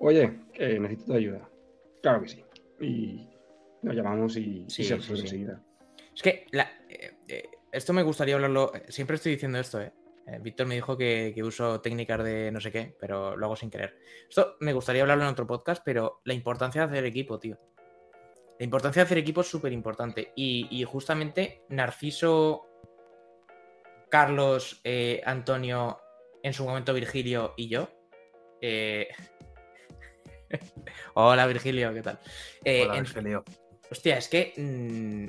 [0.00, 1.48] oye, necesito tu ayuda.
[2.02, 2.44] Claro que sí.
[2.78, 3.26] Y
[3.80, 5.62] nos llamamos y, y Sí, se sí, enseguida.
[6.14, 8.70] Es que la- eh, eh, esto me gustaría hablarlo.
[8.88, 9.94] Siempre estoy diciendo esto, ¿eh?
[10.26, 13.56] Eh, Víctor me dijo que, que uso técnicas de no sé qué, pero lo hago
[13.56, 13.96] sin querer.
[14.28, 17.58] Esto me gustaría hablarlo en otro podcast, pero la importancia de hacer equipo, tío.
[18.58, 20.32] La importancia de hacer equipo es súper importante.
[20.36, 22.66] Y, y justamente Narciso,
[24.10, 25.98] Carlos, eh, Antonio,
[26.42, 27.88] en su momento Virgilio y yo.
[28.60, 29.08] eh,
[31.14, 32.18] Hola Virgilio, ¿qué tal?
[32.64, 33.44] Hola, en- Virgilio.
[33.90, 35.26] Hostia, es que mm,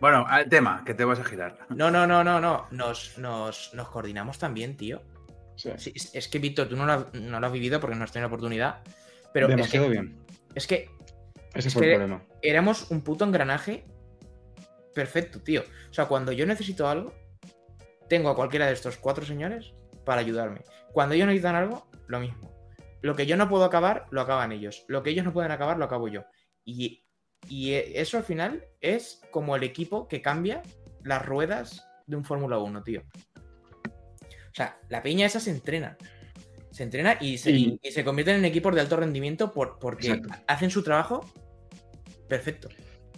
[0.00, 1.58] Bueno, al tema, que te vas a girar.
[1.70, 2.66] no, no, no, no, no.
[2.70, 5.02] Nos, nos, nos coordinamos también, tío.
[5.56, 7.96] Sí, Sí, es, es que, Víctor, tú no lo, has, no lo has vivido porque
[7.96, 8.82] no has tenido la oportunidad.
[9.32, 10.18] Pero es demasiado que, bien.
[10.54, 10.90] es que
[11.54, 12.22] Ese es fue que- el problema.
[12.42, 13.84] éramos un puto engranaje
[14.94, 15.62] perfecto, tío.
[15.90, 17.14] O sea, cuando yo necesito algo,
[18.08, 20.62] tengo a cualquiera de estos cuatro señores para ayudarme.
[20.92, 22.54] Cuando ellos necesitan algo, lo mismo.
[23.02, 24.84] Lo que yo no puedo acabar, lo acaban ellos.
[24.88, 26.24] Lo que ellos no pueden acabar, lo acabo yo.
[26.64, 27.05] Y,
[27.48, 30.62] y eso al final es como el equipo que cambia
[31.04, 33.02] las ruedas de un Fórmula 1, tío.
[33.86, 35.96] O sea, la peña esa se entrena.
[36.70, 40.08] Se entrena y se, Y- y se convierten en equipos de alto rendimiento por, porque
[40.08, 40.28] Exacto.
[40.46, 41.24] hacen su trabajo
[42.28, 42.68] perfecto.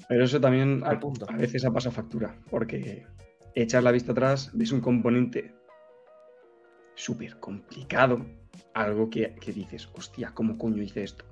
[0.09, 1.27] Pero eso también Al a, punto.
[1.29, 3.07] a veces ha pasado factura, porque
[3.55, 5.55] echas la vista atrás, ves un componente
[6.95, 8.25] súper complicado,
[8.75, 11.25] algo que, que dices, hostia, ¿cómo coño hice esto?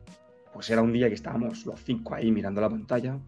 [0.57, 3.19] Pues era un día que estábamos los cinco ahí mirando la pantalla,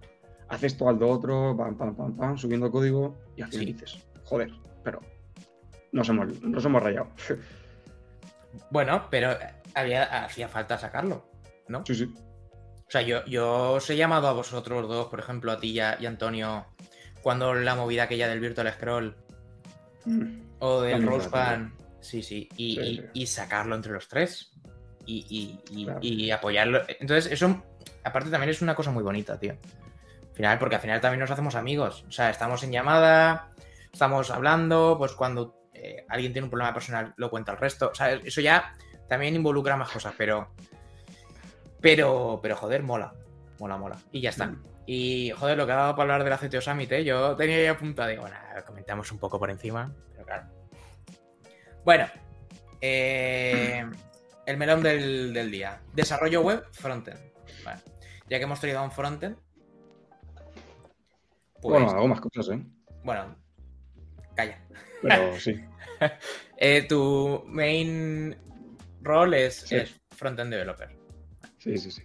[0.49, 3.73] haces todo al otro, pam, pam, pam, pam, subiendo código, y al final Sí.
[3.75, 4.51] dices, joder,
[4.83, 5.01] pero
[5.93, 7.09] nos hemos, nos hemos rayado.
[8.71, 9.37] Bueno, pero
[9.75, 11.31] había, hacía falta sacarlo,
[11.69, 11.85] ¿no?
[11.85, 12.14] sí, sí.
[12.17, 15.81] O sea, yo, yo os he llamado a vosotros dos, por ejemplo, a ti y
[15.81, 16.64] a, y Antonio,
[17.21, 19.14] cuando la movida aquella del Virtual Scroll
[20.07, 20.41] Mm.
[20.61, 23.03] o del Band, sí, sí, y, Sí, y- sí.
[23.12, 24.58] y sacarlo entre los tres
[25.09, 25.27] y,
[25.71, 25.99] y- y- Claro.
[26.03, 26.83] y apoyarlo.
[27.01, 27.62] Entonces, eso,
[28.05, 29.53] aparte, también es una cosa muy bonita, tío.
[29.53, 32.05] Al final, porque al final también nos hacemos amigos.
[32.09, 33.51] O sea, estamos en llamada,
[33.92, 37.88] estamos hablando, pues cuando eh, alguien tiene un problema personal, lo cuenta al resto.
[37.90, 38.75] O sea, eso ya
[39.09, 40.51] también involucra más cosas, pero.
[41.81, 43.12] Pero, pero joder, mola.
[43.59, 43.97] Mola, mola.
[44.12, 44.47] Y ya está.
[44.47, 44.64] Mm.
[44.87, 47.05] Y joder, lo que ha dado para hablar de la CTO Summit, ¿eh?
[47.05, 50.44] yo tenía ya apuntado, digo, bueno, comentamos un poco por encima, pero claro.
[51.85, 52.07] Bueno,
[52.81, 53.85] eh,
[54.48, 55.82] el melón del, del día.
[55.94, 57.18] Desarrollo web, frontend.
[57.64, 57.82] Vale.
[58.30, 59.37] Ya que hemos tenido un frontend,
[61.61, 62.62] pues, Bueno, hago más cosas, ¿eh?
[63.04, 63.37] bueno,
[64.34, 64.58] calla.
[65.02, 65.61] Pero sí.
[66.56, 68.37] Eh, tu main
[69.02, 69.76] role es, Sí.
[69.76, 70.96] es frontend developer.
[71.58, 72.02] Sí, sí, sí.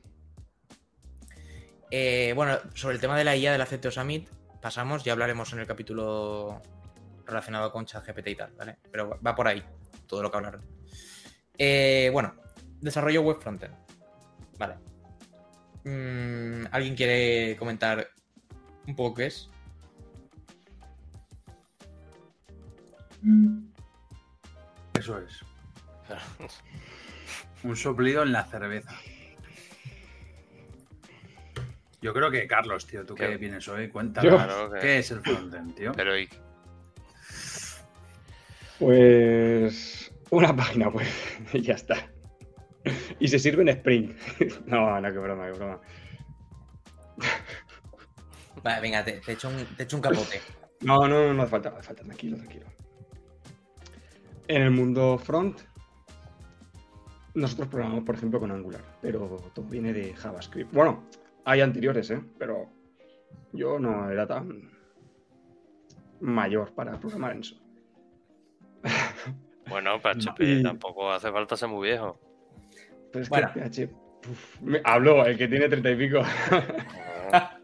[1.92, 4.28] Eh, bueno, sobre el tema de la IA del Aceto Summit,
[4.62, 6.62] pasamos, ya hablaremos en el capítulo
[7.26, 8.80] relacionado con ChatGPT y tal, ¿vale?
[8.92, 9.64] Pero va por ahí
[10.08, 10.73] todo lo que hablaron.
[11.58, 12.34] Eh, bueno,
[12.82, 13.74] desarrollo web frontend.
[14.58, 14.76] Vale.
[15.86, 18.08] Mm, ¿Alguien quiere comentar
[18.88, 19.50] un poco qué es?
[24.98, 25.40] Eso es.
[27.64, 28.94] Un soplido en la cerveza.
[32.02, 33.30] Yo creo que, Carlos, tío, tú ¿Qué?
[33.30, 34.34] que vienes hoy, cuéntanos.
[34.44, 35.94] Claro ¿Qué es el frontend, tío?
[35.94, 36.30] Pero y-
[38.80, 40.03] Pues
[40.34, 41.06] una página web
[41.54, 41.96] y ya está.
[43.20, 44.16] Y se sirve en Spring.
[44.66, 45.80] No, no, qué broma, qué broma.
[48.64, 50.42] Vale, venga, te, te echo un, te echo un capote.
[50.82, 52.66] No, no, no, no hace falta, hace falta, tranquilo, tranquilo.
[54.50, 55.62] En el mundo front,
[57.36, 60.74] nosotros programamos, por ejemplo, con Angular, pero todo viene de JavaScript.
[60.74, 61.06] Bueno,
[61.46, 62.22] hay anteriores, ¿eh?
[62.38, 62.70] Pero
[63.54, 64.72] yo no era tan
[66.20, 67.63] mayor para programar en eso.
[69.68, 72.20] Bueno, para Y- tampoco hace falta ser muy viejo.
[73.12, 73.52] Pero es Bueno.
[73.54, 73.90] que PH...
[74.30, 76.22] uf, me- habló el que tiene treinta y pico.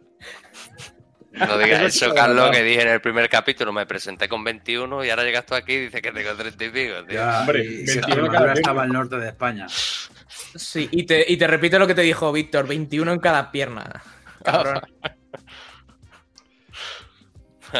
[1.31, 5.09] No digas Eso Carlos, que dije en el primer capítulo, me presenté con 21 y
[5.09, 7.15] ahora llegas tú aquí y dices que tengo 30 y pico, tío.
[7.15, 9.67] Ya, Hombre, y- y 21 Extremadura cada estaba al norte de España.
[9.69, 14.01] Sí, y te, y te repito lo que te dijo Víctor, 21 en cada pierna.
[14.43, 14.81] Cabrón.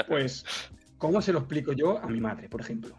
[0.08, 0.45] Pues,
[0.99, 2.95] ¿cómo se lo explico yo a mi madre, por ejemplo?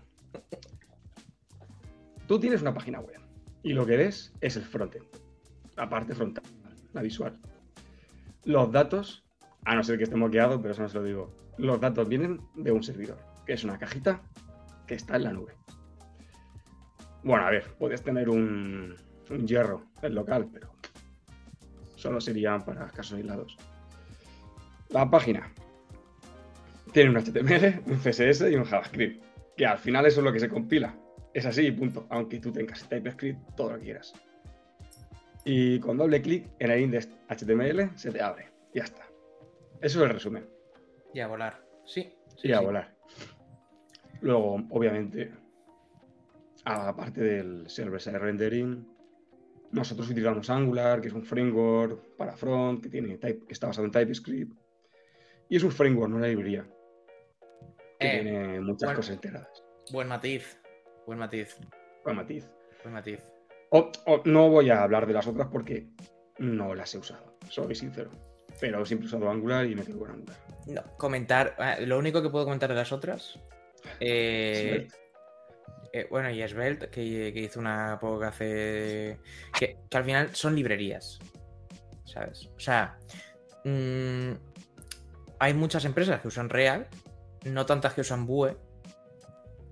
[2.30, 3.20] Tú tienes una página web
[3.64, 5.04] y lo que ves es el frontend,
[5.74, 6.44] la parte frontal,
[6.92, 7.36] la visual.
[8.44, 9.24] Los datos,
[9.64, 12.40] a no ser que esté moqueado, pero eso no se lo digo, los datos vienen
[12.54, 14.22] de un servidor, que es una cajita
[14.86, 15.56] que está en la nube.
[17.24, 18.94] Bueno, a ver, puedes tener un,
[19.44, 20.72] hierro en local, pero
[21.96, 23.56] solo serían para casos aislados.
[24.90, 25.52] La página
[26.92, 29.20] tiene un HTML, un CSS y un JavaScript.
[29.56, 30.94] Que al final eso es lo que se compila.
[31.34, 32.06] Es así y punto.
[32.10, 34.12] Aunque tú tengas TypeScript, todo lo que quieras.
[35.44, 38.48] Y con doble clic en el index HTML se te abre.
[38.74, 39.06] Ya está.
[39.80, 40.46] Eso es el resumen.
[41.14, 41.64] Y a volar.
[41.84, 42.12] Sí.
[42.36, 42.64] Y sí, a sí.
[42.64, 42.94] volar.
[44.20, 45.32] Luego, obviamente,
[46.64, 48.86] aparte del server-side rendering,
[49.72, 53.86] nosotros utilizamos Angular, que es un framework para front, que, tiene type- que está basado
[53.86, 54.52] en TypeScript.
[55.48, 56.66] Y es un framework, no una librería.
[57.98, 59.64] Que Eh, tiene muchas cosas integradas.
[59.90, 60.59] Buen matiz.
[61.10, 61.56] Buen matiz.
[62.04, 62.48] Con matiz.
[62.84, 63.18] Buen matiz.
[63.70, 65.88] O- o no voy a hablar de las otras porque
[66.38, 68.12] no las he usado, soy sincero.
[68.60, 70.36] Pero siempre he usado Angular y me quedo con Angular.
[70.68, 71.56] No, comentar.
[71.58, 73.40] eh, Lo único que puedo comentar de las otras.
[74.00, 74.86] eh,
[75.92, 79.18] eh, bueno, y Svelte, que, que hizo una poco hace.
[79.58, 81.18] Que, que al final son librerías.
[82.04, 82.48] ¿Sabes?
[82.56, 82.96] O sea.
[83.64, 84.30] mm,
[85.40, 86.94] hay muchas empresas que usan React,
[87.46, 88.56] no tantas que usan Vue.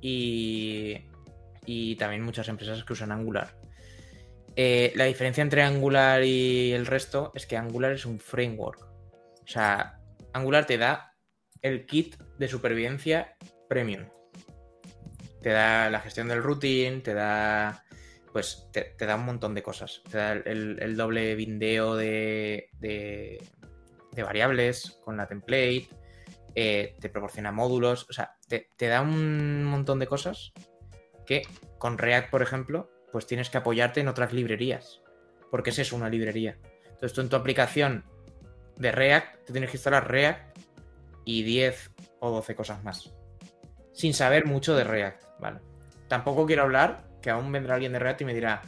[0.00, 1.04] Y.
[1.70, 3.54] Y también muchas empresas que usan Angular.
[4.56, 8.80] Eh, la diferencia entre Angular y el resto es que Angular es un framework.
[8.80, 10.00] O sea,
[10.32, 11.14] Angular te da
[11.60, 13.36] el kit de supervivencia
[13.68, 14.08] premium.
[15.42, 17.84] Te da la gestión del routing, te da.
[18.32, 20.00] Pues te, da un montón de cosas.
[20.10, 23.46] Te da el, doble bindeo de, de,
[24.12, 25.86] de variables con la template.
[26.54, 28.08] eh, te proporciona módulos.
[28.08, 30.54] O sea, te, te da un montón de cosas
[31.28, 31.42] que
[31.78, 35.02] con React, por ejemplo, pues tienes que apoyarte en otras librerías.
[35.50, 36.58] Porque esa es una librería.
[36.84, 38.04] Entonces tú en tu aplicación
[38.76, 40.58] de React te tienes que instalar React
[41.24, 43.14] y 10 o 12 cosas más.
[43.92, 45.60] Sin saber mucho de React, ¿vale?
[46.08, 48.62] Tampoco quiero hablar que aún vendrá alguien de React y me dirá,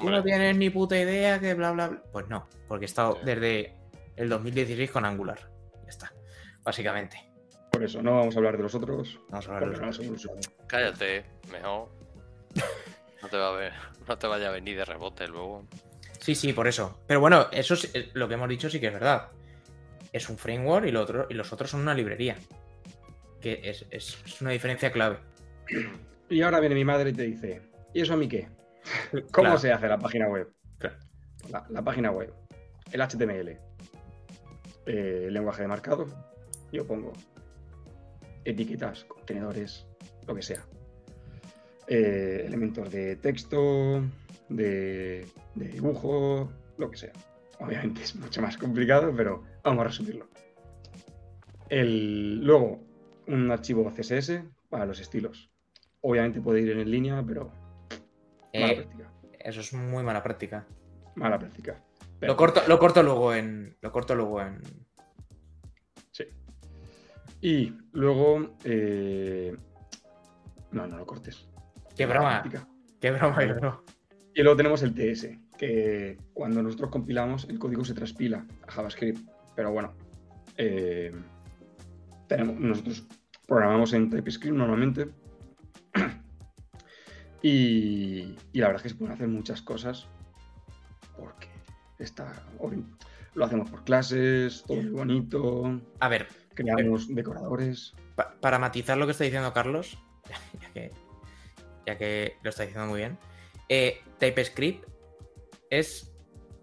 [0.00, 2.02] tú no tienes ni puta idea que bla bla bla.
[2.12, 3.20] Pues no, porque he estado Sí.
[3.24, 3.74] desde
[4.16, 5.50] el 2016 con Angular.
[5.84, 6.12] Ya está,
[6.62, 7.22] básicamente.
[7.72, 9.20] Por eso, no vamos a hablar de los otros.
[9.28, 10.36] Vamos a hablar de los usado.
[10.66, 11.90] cállate, mejor.
[13.22, 13.72] No te, va a ver,
[14.06, 15.66] no te vaya a venir de rebote luego.
[16.20, 17.00] Sí, sí, por eso.
[17.06, 19.28] Pero bueno, eso es eh, lo que hemos dicho sí que es verdad.
[20.12, 22.36] Es un framework y, lo otro, y los otros son una librería.
[23.40, 25.18] Que es, es- es una diferencia clave.
[26.28, 28.48] Y ahora viene mi madre y te dice, ¿y eso a mí qué?
[29.12, 29.58] ¿Cómo Claro.
[29.58, 30.48] se hace la página web?
[30.78, 30.96] Claro.
[31.50, 32.32] La, la página web,
[32.92, 33.48] el HTML,
[34.86, 36.06] eh, el lenguaje de marcado,
[36.72, 37.12] yo pongo
[38.44, 39.86] etiquetas, contenedores,
[40.26, 40.64] lo que sea.
[41.88, 44.02] Eh, elementos de texto,
[44.48, 47.12] de, de dibujo, lo que sea.
[47.60, 50.28] Obviamente es mucho más complicado, pero vamos a resumirlo.
[51.68, 52.80] El, luego,
[53.26, 55.50] un archivo CSS para los estilos.
[56.00, 57.50] Obviamente puede ir en línea, pero
[58.54, 59.10] mala Eh, práctica.
[59.40, 60.66] eso es muy mala práctica.
[61.14, 61.82] Mala práctica.
[62.20, 63.76] Pero- Lo corto, lo corto luego en.
[63.80, 64.60] Lo corto luego en.
[66.12, 66.24] Sí.
[67.40, 68.56] Y luego.
[68.64, 69.56] eh,
[70.72, 71.48] No, no lo cortes.
[71.96, 72.42] Qué broma.
[73.00, 73.82] Qué broma, qué broma.
[74.34, 79.26] Y luego tenemos el TS, que cuando nosotros compilamos, el código se transpila a JavaScript.
[79.54, 79.94] Pero bueno,
[80.58, 81.12] eh,
[82.28, 83.06] tenemos, nosotros
[83.46, 85.08] programamos en TypeScript normalmente.
[87.42, 90.08] Y, y la verdad es que se pueden hacer muchas cosas
[91.16, 91.48] porque
[91.98, 92.32] está,
[93.34, 97.94] lo hacemos por clases, todo muy bonito, A ver, creamos decoradores.
[98.16, 99.96] pa- para matizar lo que está diciendo Carlos,
[100.60, 100.90] ya que,
[101.86, 103.18] ya que lo está diciendo muy bien,
[103.68, 104.86] eh, TypeScript
[105.70, 106.12] es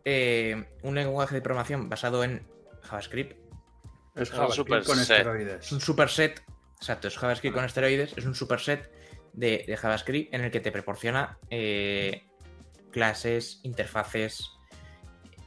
[0.05, 2.45] eh, un lenguaje de programación basado en
[2.81, 3.37] JavaScript.
[4.15, 5.17] Es JavaScript super con set.
[5.17, 5.65] esteroides.
[5.65, 6.43] Es un superset,
[6.77, 8.91] exacto, es JavaScript con esteroides, es un superset
[9.33, 12.27] de, de JavaScript en el que te proporciona eh,
[12.91, 14.51] clases, interfaces,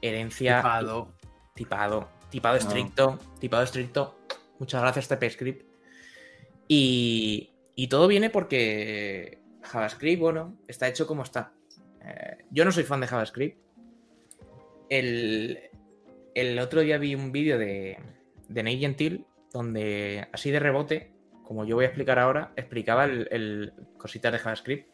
[0.02, 1.14] herencia, Tipado.
[1.54, 2.58] tipado, tipado Ah.
[2.58, 4.18] estricto, tipado estricto.
[4.58, 5.64] Muchas gracias, TypeScript.
[6.68, 11.52] Y, y todo viene porque JavaScript, bueno, está hecho como está.
[12.02, 13.58] Eh, yo no soy fan de JavaScript.
[14.88, 15.58] El,
[16.34, 17.98] el otro día vi un vídeo de,
[18.48, 23.72] de Nate Gentil donde, así de rebote, como yo voy a explicar ahora, explicaba el,
[23.96, 24.88] cositas de JavaScript.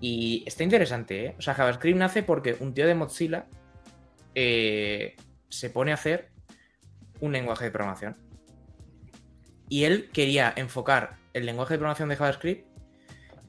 [0.00, 1.34] Y está interesante, ¿eh?
[1.38, 3.46] O sea, JavaScript nace porque un tío de Mozilla
[4.34, 5.16] eh,
[5.48, 6.30] se pone a hacer
[7.20, 8.16] un lenguaje de programación.
[9.68, 12.73] Y él quería enfocar el lenguaje de programación de JavaScript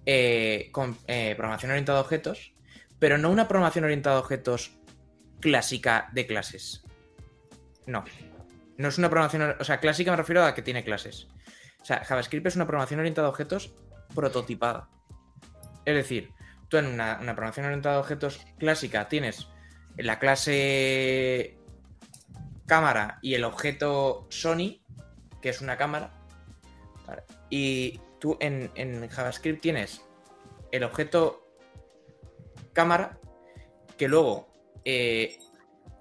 [0.05, 2.53] eh, con eh, programación orientada a objetos,
[2.99, 4.77] pero no una programación orientada a objetos
[5.39, 6.83] clásica de clases.
[7.85, 8.03] No.
[8.77, 9.55] No es una programación.
[9.59, 11.27] O sea, clásica me refiero a que tiene clases.
[11.81, 13.73] O sea, JavaScript es una programación orientada a objetos
[14.13, 14.89] prototipada.
[15.85, 16.31] Es decir,
[16.67, 19.47] tú en una, una programación orientada a objetos clásica tienes
[19.97, 21.57] la clase
[22.65, 24.81] cámara y el objeto Sony,
[25.41, 26.11] que es una cámara.
[27.49, 30.03] Y tú en, JavaScript tienes
[30.71, 31.47] el objeto
[32.73, 33.19] cámara,
[33.99, 34.47] que luego
[34.83, 35.37] eh,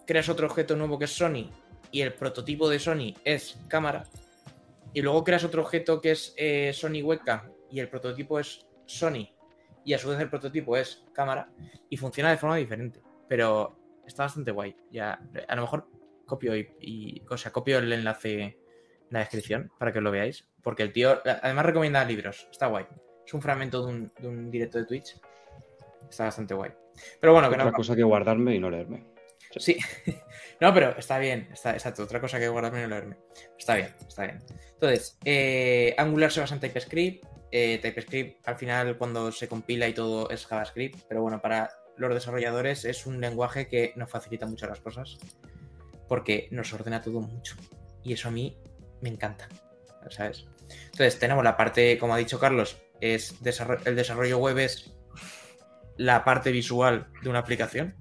[0.07, 1.51] creas otro objeto nuevo que es Sony
[1.93, 4.05] y el prototipo de Sony es cámara.
[4.95, 9.29] Y luego creas otro objeto que es eh, Sony webcam y el prototipo es Sony
[9.85, 11.51] y a su vez el prototipo es cámara
[11.91, 13.03] y funciona de forma diferente.
[13.29, 14.75] Pero está bastante guay.
[14.91, 15.91] Ya, a lo mejor
[16.25, 18.57] copio y, y- o sea, copio el enlace en
[19.11, 20.49] la descripción para que lo veáis.
[20.65, 22.49] Porque el tío además recomienda libros.
[22.51, 22.87] Está guay.
[23.25, 25.21] Es un fragmento de un, de un directo de Twitch.
[26.11, 26.73] Está bastante guay.
[27.21, 29.05] Pero bueno, que Otra no, cosa que guardarme y no leerme.
[29.57, 29.77] Sí.
[30.61, 31.49] No, pero está bien.
[31.53, 32.05] Está, exacto.
[32.05, 33.17] Otra cosa que guardarme y no leerme.
[33.59, 34.39] Está bien, está bien.
[34.75, 37.27] Entonces, eh, Angular se basa en TypeScript.
[37.51, 41.01] Eh, TypeScript al final cuando se compila y todo es JavaScript.
[41.09, 45.19] Pero bueno, para los desarrolladores es un lenguaje que nos facilita mucho las cosas.
[46.09, 47.57] Porque nos ordena todo mucho.
[48.05, 48.57] Y eso a mí
[49.03, 49.49] me encanta.
[50.09, 50.47] ¿Sabes?
[50.69, 53.35] Entonces tenemos la parte, como ha dicho Carlos, es
[53.85, 54.95] el desarrollo web es
[55.97, 57.95] la parte visual de una aplicación.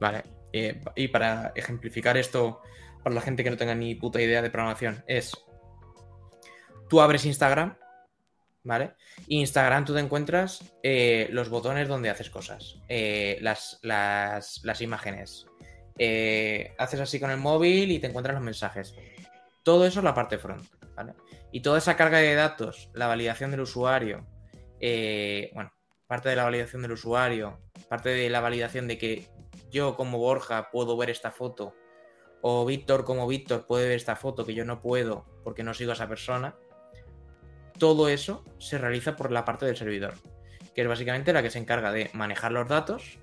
[0.00, 0.22] Vale.
[0.52, 2.60] Eh, y para ejemplificar esto,
[3.02, 5.32] para la gente que no tenga ni puta idea de programación, es
[6.88, 7.76] tú abres Instagram,
[8.62, 8.92] ¿vale?
[9.26, 15.46] Instagram tú te encuentras eh, los botones donde haces cosas, eh, las, las, las imágenes.
[16.78, 18.94] Haces así con el móvil y te encuentras los mensajes.
[19.64, 20.66] Todo eso es la parte front.
[21.54, 24.26] Y toda esa carga de datos, la validación del usuario,
[24.80, 25.72] eh, bueno,
[26.08, 29.28] parte de la validación del usuario, parte de la validación de que
[29.70, 31.76] yo como Borja puedo ver esta foto,
[32.42, 35.92] o Víctor como Víctor puede ver esta foto que yo no puedo porque no sigo
[35.92, 36.56] a esa persona,
[37.78, 40.14] todo eso se realiza por la parte del servidor,
[40.74, 43.20] que es básicamente la que se encarga de manejar los datos,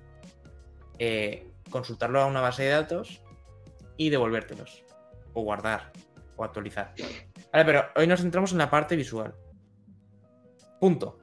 [1.00, 3.22] eh, consultarlo a una base de datos
[3.98, 4.86] y devolvértelos,
[5.34, 5.92] o guardar,
[6.38, 6.94] o actualizar.
[7.52, 9.34] Vale, pero hoy nos centramos en la parte visual.
[10.80, 11.20] Punto.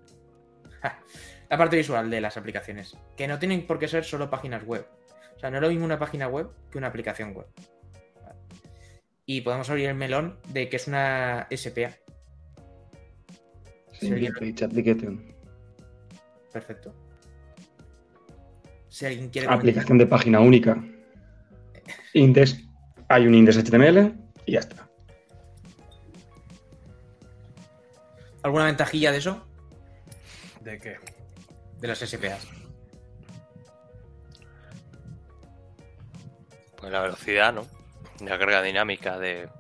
[0.83, 1.01] Ja.
[1.49, 4.87] La parte visual de las aplicaciones, que no tienen por qué ser solo páginas web.
[5.37, 7.47] O sea, no es lo mismo una página web que una aplicación web.
[8.23, 8.39] Vale.
[9.25, 11.93] Y podemos abrir el melón de que es una SPA.
[13.93, 14.33] Sí, alguien-.
[16.53, 16.95] Perfecto.
[18.89, 20.83] Si alguien quiere comentar- Aplicación de página única.
[22.15, 22.59] Index.
[23.09, 24.13] Hay un index HTML
[24.45, 24.88] y ya está.
[28.49, 29.47] ¿Alguna ventajilla de eso?
[30.63, 30.97] ¿De qué?
[31.81, 32.49] De las SPAs.
[36.79, 37.67] Pues la velocidad, ¿no?
[38.21, 39.51] La carga dinámica de,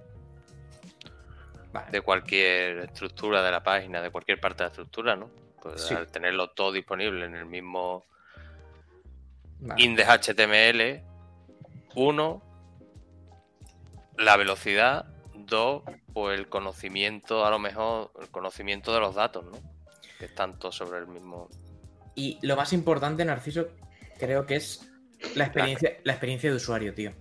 [1.70, 1.90] Vale.
[1.90, 5.28] de cualquier estructura de la página, de cualquier parte de la estructura, ¿no?
[5.60, 5.92] Pues Sí.
[5.92, 8.06] al tenerlo todo disponible en el mismo
[9.60, 9.82] Vale.
[9.82, 11.02] index HTML,
[11.94, 12.40] uno,
[14.16, 15.04] la velocidad,
[15.48, 15.82] dos,
[16.12, 19.58] pues el conocimiento, a lo mejor, el conocimiento de los datos, ¿no?
[20.18, 21.48] Que están todos sobre el mismo.
[22.14, 23.68] Y lo más importante, Narciso,
[24.18, 24.90] creo que es
[25.34, 27.12] la experiencia, la experiencia de usuario, tío.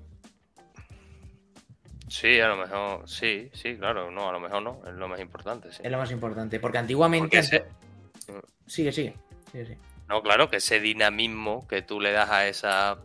[2.10, 5.20] Sí, a lo mejor, sí, sí, claro, no, a lo mejor no, es lo más
[5.20, 5.82] importante, sí.
[5.84, 7.26] Es lo más importante, porque antiguamente...
[7.28, 7.66] Porque ese-
[8.66, 9.16] Sigue, sigue.
[9.52, 9.78] sigue, sigue.
[10.08, 13.00] No, claro, que ese dinamismo que tú le das a esa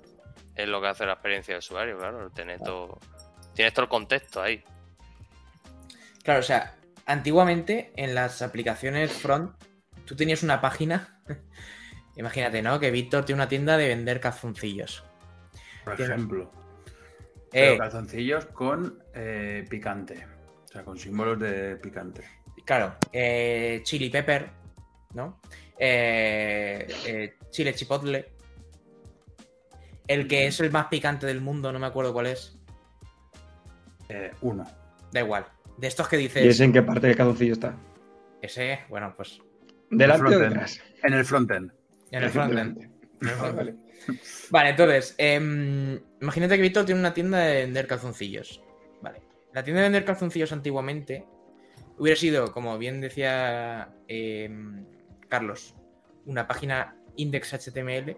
[0.54, 2.98] es lo que hace la experiencia de usuario, claro, tener todo,
[3.54, 4.62] tienes todo el contexto ahí.
[6.22, 9.52] Claro, o sea, antiguamente en las aplicaciones front,
[10.04, 11.20] tú tenías una página.
[12.16, 12.78] Imagínate, ¿no?
[12.78, 15.04] Que Víctor tiene una tienda de vender calzoncillos.
[15.84, 16.50] Por Tiene- ejemplo.
[17.54, 20.26] Eh, Pero calzoncillos con eh, picante.
[20.64, 22.22] O sea, con símbolos de picante.
[22.64, 24.50] claro, eh, chili pepper,
[25.14, 25.40] ¿no?
[27.50, 28.32] Chile chipotle.
[30.06, 32.58] El que es el más picante del mundo, no me acuerdo cuál es.
[34.42, 34.64] Uno.
[35.10, 35.46] Da igual.
[35.78, 36.44] De estos que dices.
[36.44, 37.76] ¿Y ese en qué parte del calzoncillo está?
[38.40, 39.40] Ese, bueno, pues.
[39.90, 40.52] ¿Delante o frontend.
[40.52, 40.80] detrás?
[41.02, 41.72] En el frontend.
[42.10, 42.78] En el frontend.
[42.78, 42.90] Delante.
[43.20, 43.56] En el frontend.
[43.56, 43.92] vale.
[44.50, 48.62] Vale, entonces, em, imagínate que Víctor tiene una tienda de vender calzoncillos.
[49.00, 49.22] Vale.
[49.52, 51.24] La tienda de vender calzoncillos antiguamente
[51.98, 54.84] hubiera sido, como bien decía em,
[55.28, 55.74] Carlos,
[56.26, 58.16] una página index HTML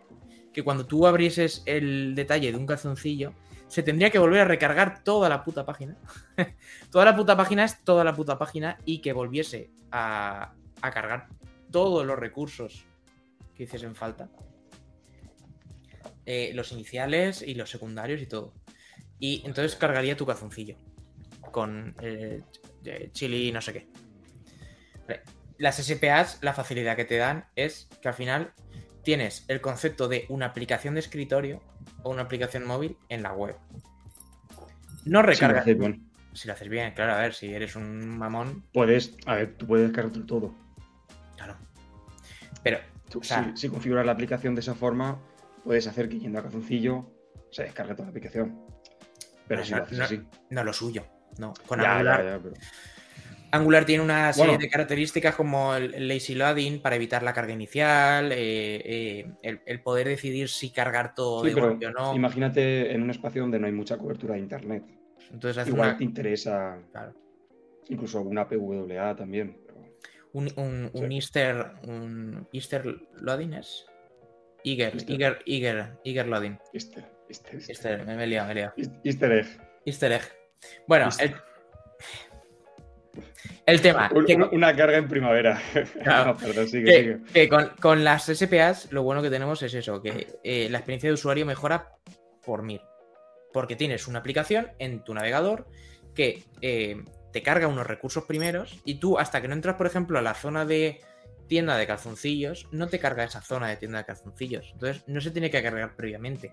[0.53, 3.35] que cuando tú abrieses el detalle de un calzoncillo,
[3.75, 5.97] se tendría que volver a recargar toda la puta página.
[6.93, 11.27] toda la puta página es toda la puta página y que volviese a, a cargar
[11.73, 12.87] todos los recursos
[13.57, 14.29] que hiciesen falta
[16.25, 18.55] eh, los iniciales y los secundarios y todo.
[19.19, 20.77] Y entonces cargaría tu calzoncillo
[21.51, 22.43] con eh,
[22.85, 23.89] eh, chili no sé qué.
[25.59, 28.55] Las SPAs, la facilidad que te dan es que al final
[29.05, 31.63] tienes el concepto de una aplicación de escritorio
[32.03, 33.57] o una aplicación móvil en la web.
[35.05, 35.61] No Si lo recarga.
[35.61, 36.11] haces bien.
[36.33, 39.67] Si lo haces bien, claro, a ver, si eres un mamón, Puedes, a ver, tú
[39.67, 40.55] puedes descargarte todo.
[41.37, 41.57] claro.
[42.63, 42.79] Pero,
[43.11, 45.21] Tú, O sea- si, si configuras la aplicación de esa forma,
[45.63, 47.09] puedes hacer que yendo a calzoncillo
[47.53, 48.59] se descargue toda la aplicación.
[49.47, 50.05] Pero No, si no, lo haces no.
[50.05, 50.23] así.
[50.51, 51.07] no lo suyo.
[51.39, 52.55] No, con ya, ya, pero-
[53.55, 54.61] Angular tiene una serie Bueno.
[54.63, 58.37] de características como el lazy loading para evitar la carga inicial, eh,
[58.85, 62.15] eh, el, el poder decidir si cargar todo Sí, de golpe o no.
[62.15, 64.83] imagínate en un espacio donde no hay mucha cobertura de internet.
[65.33, 67.15] Entonces hace Igual una- te interesa claro,
[67.89, 69.57] incluso alguna PWA también.
[69.67, 69.75] pero-
[70.33, 71.15] un, un, un Sí.
[71.17, 72.85] Easter, un Easter
[73.21, 73.87] loading es
[74.65, 75.15] Eager, Easter.
[75.15, 76.59] Eager, Eager, Eager loading.
[76.73, 77.71] Easter, Easter, Easter.
[77.71, 78.75] Easter, me he liado, me he liado.
[79.05, 79.47] Easter egg.
[79.87, 80.23] Easter egg.
[80.89, 81.35] Bueno, el,
[83.67, 84.11] el tema.
[84.15, 85.61] Un- que- una, carga en primavera.
[86.03, 86.33] Claro.
[86.33, 87.19] No, perdón, sigue, que, sigue.
[87.33, 91.09] que con, con las SPAs lo bueno que tenemos es eso, que eh, la experiencia
[91.09, 91.93] de usuario mejora
[92.45, 92.81] por mil.
[93.53, 95.67] Porque tienes una aplicación en tu navegador
[96.15, 97.03] que eh,
[97.33, 100.35] te carga unos recursos primeros y tú hasta que no entras, por ejemplo, a la
[100.35, 101.01] zona de
[101.47, 104.71] tienda de calzoncillos, no te carga esa zona de tienda de calzoncillos.
[104.73, 106.53] Entonces no se tiene que cargar previamente.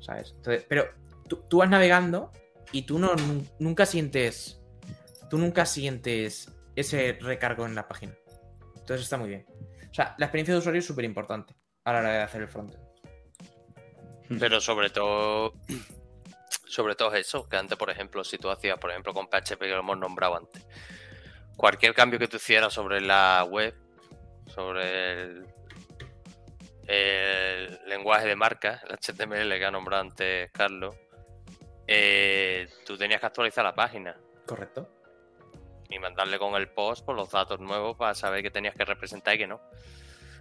[0.00, 0.32] ¿Sabes?
[0.36, 0.84] Entonces, pero
[1.28, 2.30] tú, tú vas navegando
[2.72, 4.59] y tú no, nun- nunca sientes...
[5.30, 8.14] Tú nunca sientes ese recargo en la página.
[8.76, 9.46] Entonces está muy bien.
[9.90, 11.54] O sea, la experiencia de usuario es súper importante
[11.84, 12.82] a la hora de hacer el frontend.
[14.38, 15.54] Pero sobre todo,
[16.66, 19.68] sobre todo eso, que antes, por ejemplo, si tú hacías, por ejemplo, con PHP que
[19.68, 20.66] lo hemos nombrado antes,
[21.56, 23.74] cualquier cambio que tú hicieras sobre la web,
[24.46, 25.46] sobre el,
[26.88, 30.96] el lenguaje de marca, el HTML que ha nombrado antes Carlos,
[31.86, 34.16] eh, tú tenías que actualizar la página
[34.50, 34.88] ¿Correcto?
[35.90, 39.34] Y mandarle con el post por los datos nuevos para saber qué tenías que representar
[39.34, 39.60] y qué no.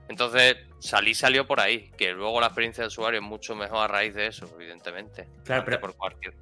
[0.08, 3.88] Entonces, salí salió por ahí, que luego la experiencia de usuario es mucho mejor a
[3.88, 5.28] raíz de eso, evidentemente.
[5.44, 6.34] Claro, pero- por cualquier.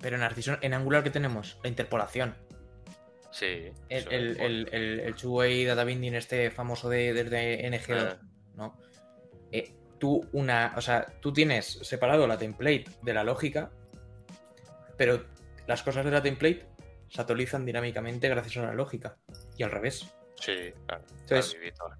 [0.00, 1.58] Pero Narciso, en Angular, ¿qué tenemos?
[1.62, 2.34] La interpolación.
[3.30, 3.70] Sí.
[3.88, 8.20] El, el, el, el, el two-way data binding este famoso de, desde NG2, Ah.
[8.56, 8.76] ¿no?
[9.52, 10.74] Eh, tú una...
[10.76, 13.70] O sea, tú tienes separado la template de la lógica,
[14.96, 15.24] pero
[15.68, 16.66] las cosas de la template
[17.12, 19.16] se actualizan dinámicamente gracias a la lógica.
[19.58, 20.06] Y al revés.
[20.40, 21.04] Sí, claro.
[21.20, 21.94] Entonces- claro.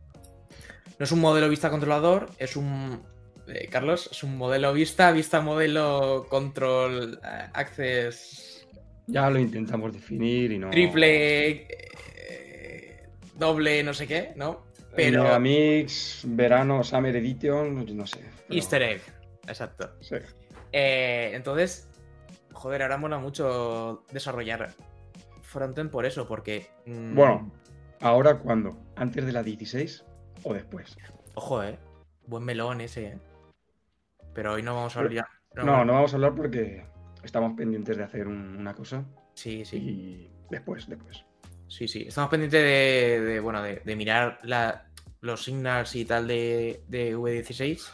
[0.99, 3.03] No es un modelo vista controlador, es un.
[3.49, 8.67] eh, Carlos, es un modelo vista, vista modelo control eh, access
[9.07, 10.71] Ya lo intentamos definir y no.
[10.71, 11.67] triple,
[12.17, 14.65] eh, doble, no sé qué, ¿no?
[14.95, 15.25] Pero.
[15.25, 18.21] Megamix, verano, Summer Edition, no sé.
[18.21, 19.03] pero- Easter egg,
[19.49, 19.93] exacto.
[20.01, 20.17] Sí.
[20.73, 21.89] Eh, entonces,
[22.53, 24.73] joder, ahora mola mucho desarrollar
[25.53, 26.71] frontend por eso, porque.
[26.87, 27.53] mm, Bueno,
[28.01, 28.77] ¿ahora cuándo?
[28.97, 30.05] ¿Antes de la 16
[30.43, 30.97] o después?
[31.35, 31.79] Ojo, eh.
[32.27, 33.19] Buen melón ese, eh.
[34.35, 35.27] Pero hoy no vamos a hablar.
[35.55, 36.85] No, bueno, no vamos a hablar porque
[37.23, 39.77] estamos pendientes de hacer un- una cosa Sí, sí.
[39.77, 41.25] y después, después.
[41.69, 42.05] Sí, sí.
[42.09, 44.87] Estamos pendientes de, de, bueno, de, de mirar la-
[45.21, 47.91] los signals y tal de, de V16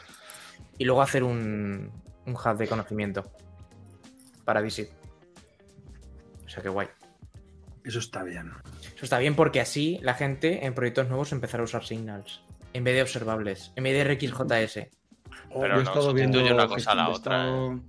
[0.78, 1.90] y luego hacer un,
[2.26, 3.30] un hub de conocimiento
[4.44, 4.90] para DC.
[6.44, 6.88] O sea que guay.
[7.88, 8.52] Eso está bien.
[8.94, 12.42] Eso está bien porque así la gente en proyectos nuevos empezará a usar signals
[12.74, 14.74] en vez de observables, en vez de RxJS.
[15.48, 17.80] Pero Yo he no estado viendo una cosa a la otra, estado-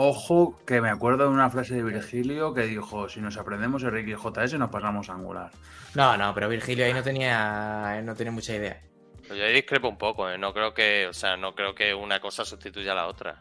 [0.00, 4.54] Ojo, que me acuerdo de una frase de Virgilio que dijo: Si nos aprendemos RxJS,
[4.58, 5.50] nos pasamos a Angular.
[5.94, 8.80] No, no, pero Virgilio ahí no tenía, no tenía mucha idea.
[9.26, 10.38] Pues yo ahí discrepo un poco, ¿eh?
[10.38, 13.40] No creo que, o sea, no creo que una cosa sustituya a la otra.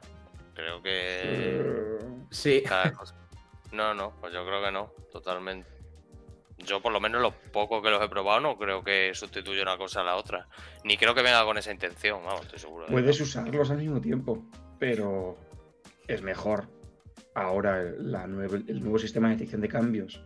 [0.55, 1.99] Creo que Eh,
[2.32, 2.63] Sí.
[2.68, 3.13] cada cosa.
[3.72, 5.70] No, no, pues yo creo que no, totalmente.
[6.60, 9.78] Yo por lo menos los pocos que los he probado no creo que sustituya una
[9.78, 10.47] cosa a la otra.
[10.84, 12.86] Ni creo que venga con esa intención, vamos, estoy seguro.
[12.86, 14.43] de Puedes usarlos al mismo tiempo,
[14.80, 15.38] pero
[16.08, 16.66] es mejor
[17.36, 20.22] ahora el, la nueve- el nuevo sistema de detección de cambios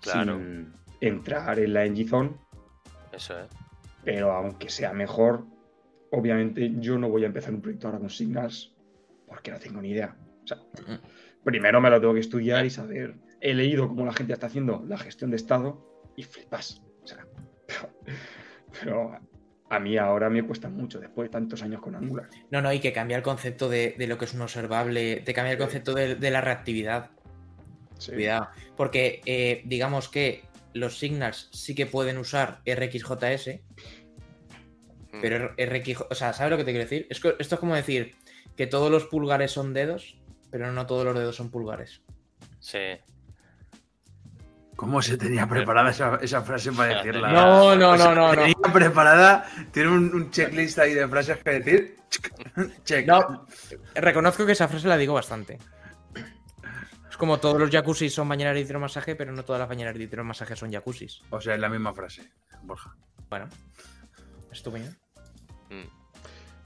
[0.00, 0.34] Claro.
[0.36, 2.30] sin entrar en la NG Zone,
[3.12, 3.48] Eso es.
[4.04, 5.44] pero aunque sea mejor,
[6.12, 8.72] obviamente yo no voy a empezar un proyecto ahora con Signals
[9.26, 10.14] porque no tengo ni idea.
[10.44, 10.58] O sea,
[11.42, 13.16] primero me lo tengo que estudiar y saber.
[13.48, 16.82] He leído cómo la gente está haciendo la gestión de estado y flipas.
[17.02, 17.26] O sea,
[17.66, 17.90] pero,
[18.80, 19.20] pero
[19.70, 22.28] a mí ahora me cuesta mucho después de tantos años con Angular.
[22.50, 25.32] No, no, y que cambia el concepto de, de lo que es un observable, te
[25.34, 27.10] cambia el concepto de, de la reactividad.
[27.98, 28.12] Sí.
[28.12, 28.48] Cuidado.
[28.76, 30.44] Porque eh, digamos que
[30.74, 33.60] los signals sí que pueden usar RxJS,
[35.12, 35.20] Mm.
[35.22, 37.06] pero RX, o sea, ¿sabes lo que te quiero decir?
[37.08, 38.14] Es que- esto es como decir
[38.56, 40.18] que todos los pulgares son dedos,
[40.50, 42.02] pero no todos los dedos son pulgares.
[42.60, 42.98] Sí.
[44.76, 47.32] ¿Cómo se tenía preparada esa, esa frase para decirla?
[47.32, 48.30] No, no, no, no, no.
[48.34, 51.96] Tenía preparada, tiene un, un checklist ahí de frases que decir.
[52.84, 53.06] Check.
[53.06, 53.46] No,
[53.94, 55.58] reconozco que esa frase la digo bastante.
[57.08, 60.04] Es como todos los jacuzzis son bañeras de hidromasaje, pero no todas las bañeras de
[60.04, 61.22] hidromasaje son jacuzzis.
[61.30, 62.30] O sea, es la misma frase,
[62.62, 62.94] Borja.
[63.30, 63.48] Bueno,
[64.52, 64.94] es tu opinión.
[65.70, 65.88] Mm.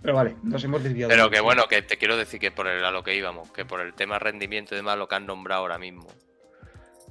[0.02, 1.10] Pero vale, nos hemos desviado.
[1.10, 3.64] Pero que bueno, que te quiero decir que por el, a lo que íbamos, que
[3.64, 6.08] por el tema rendimiento y demás, lo que han nombrado ahora mismo,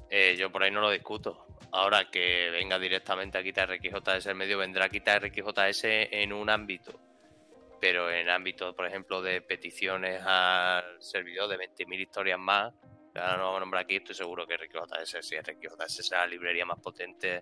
[0.10, 1.46] eh, yo por ahí no lo discuto.
[1.72, 6.50] Ahora que venga directamente a quitar RxJS en medio, vendrá a quitar RxJS en un
[6.50, 7.00] ámbito.
[7.80, 12.74] Pero en ámbito, por ejemplo, de peticiones al servidor de 20.000 historias más,
[13.16, 16.66] ahora no vamos a nombrar aquí, estoy seguro que RxJS, si RxJS es la librería
[16.66, 17.42] más potente,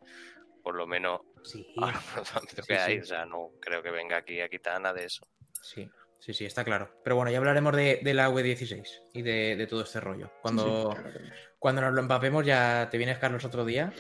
[0.62, 2.96] por lo menos Sí, ahora por el ámbito Sí, que hay.
[2.98, 3.00] sí.
[3.02, 5.26] O sea, no creo que venga aquí a quitar nada de eso.
[5.62, 5.90] sí,
[6.20, 6.90] sí, sí, está claro.
[7.04, 10.26] Pero bueno, ya hablaremos de, de la V16 y de, de todo este rollo.
[10.26, 11.20] Sí, sí, Cuando, claro
[11.60, 13.92] cuando nos lo empapemos, ya te vienes, Carlos, otro día.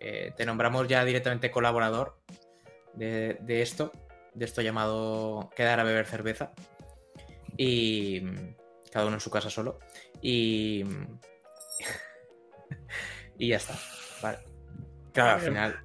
[0.00, 2.18] Eh, te nombramos ya directamente colaborador
[2.94, 3.92] de, de esto,
[4.34, 6.52] de esto llamado quedar a beber cerveza.
[7.56, 8.22] Y
[8.90, 9.78] cada uno en su casa solo.
[10.20, 10.84] Y.
[13.38, 13.74] y ya está.
[14.22, 14.38] Vale.
[15.12, 15.80] Claro, al final.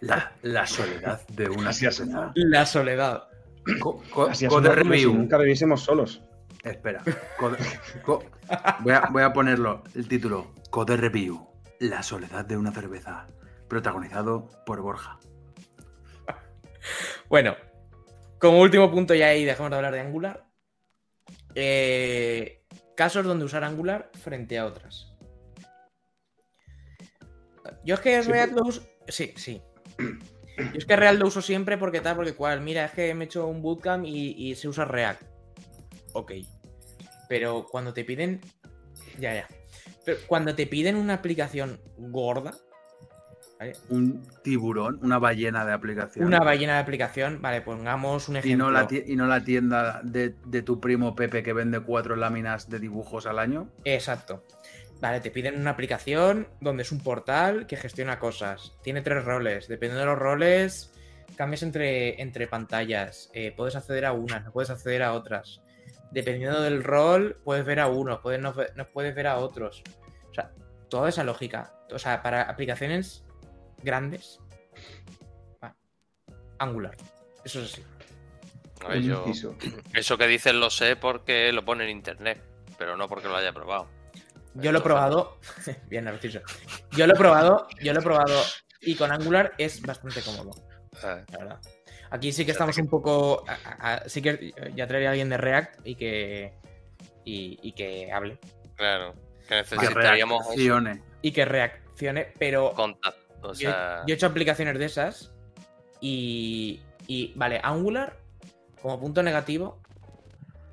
[0.00, 1.70] La, la soledad de una.
[2.34, 3.28] La soledad.
[3.80, 5.14] Co- co- Así code como si review.
[5.14, 6.22] nunca bebiésemos solos.
[6.64, 7.02] Espera.
[7.38, 7.58] Code-
[8.02, 8.24] co-
[8.80, 10.52] voy, a, voy a ponerlo, el título.
[10.70, 11.46] Code Review.
[11.80, 13.28] La soledad de una cerveza.
[13.68, 15.18] Protagonizado por Borja.
[17.28, 17.54] Bueno,
[18.38, 20.46] como último punto ya ahí dejamos de hablar de Angular.
[21.54, 22.64] Eh,
[22.96, 25.12] casos donde usar Angular frente a otras.
[27.84, 28.82] Yo es que Sí, React lo uso.
[29.08, 29.62] Sí, sí.
[30.58, 32.60] Yo es que React lo uso siempre porque tal, porque cual.
[32.60, 35.22] Mira, es que me he hecho un bootcamp y, y se usa React.
[36.12, 36.32] Ok.
[37.28, 38.40] Pero cuando te piden.
[39.18, 39.46] Ya, ya.
[40.04, 42.52] Pero cuando te piden una aplicación gorda.
[43.58, 43.74] ¿vale?
[43.88, 46.26] Un tiburón, una ballena de aplicación.
[46.26, 47.40] Una ballena de aplicación.
[47.42, 48.66] Vale, pongamos un y ejemplo.
[48.66, 52.68] no, la y no la tienda de, de tu primo Pepe que vende cuatro láminas
[52.68, 53.68] de dibujos al año.
[53.84, 54.44] Exacto.
[55.00, 58.74] Vale, te piden una aplicación donde es un portal que gestiona cosas.
[58.82, 59.68] Tiene tres roles.
[59.68, 60.92] Dependiendo de los roles,
[61.36, 63.30] cambias entre, entre pantallas.
[63.32, 65.62] Eh, puedes acceder a unas, no puedes acceder a otras.
[66.10, 69.82] Dependiendo del rol, puedes ver a unos, puedes no, no puedes ver a otros.
[70.30, 70.50] O sea,
[70.88, 71.74] toda esa lógica.
[71.92, 73.24] O sea, para aplicaciones
[73.82, 74.40] grandes.
[75.62, 75.76] va,
[76.58, 76.96] Angular.
[77.44, 77.84] Eso es así.
[78.84, 79.54] A ver, Un yo- inciso.
[79.94, 82.42] Eso que dices lo sé porque lo pone en internet,
[82.78, 83.86] pero no porque lo haya probado.
[84.54, 85.38] Yo lo he probado.
[85.88, 86.40] Bien, Narciso.
[86.92, 88.42] Yo lo he probado, yo lo he probado.
[88.80, 90.50] Y con Angular es bastante cómodo,
[91.04, 91.60] eh, la verdad.
[92.10, 93.44] Aquí sí que estamos un poco.
[93.48, 96.54] a- a- a- sí que ya traería a alguien de React y que.
[97.24, 98.38] Y, y que hable.
[98.76, 101.02] claro, que Que necesitaríamos reaccione.
[101.22, 102.32] Y que reaccione.
[102.38, 103.20] Pero contacto.
[103.42, 105.32] O yo, sea, yo he hecho aplicaciones de esas.
[106.00, 106.80] Y.
[107.06, 107.32] Y.
[107.36, 108.16] Vale, Angular,
[108.80, 109.80] como punto negativo.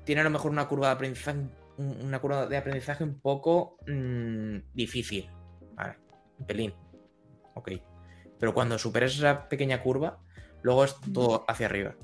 [0.04, 1.38] tiene a lo mejor una curva de aprendizaje,
[1.78, 5.30] una curva de aprendizaje un poco mm, difícil.
[5.74, 5.98] Vale,
[6.38, 6.74] un pelín.
[7.54, 7.72] Ok.
[8.38, 10.18] Pero cuando superes esa pequeña curva,
[10.62, 11.96] luego es todo hacia arriba.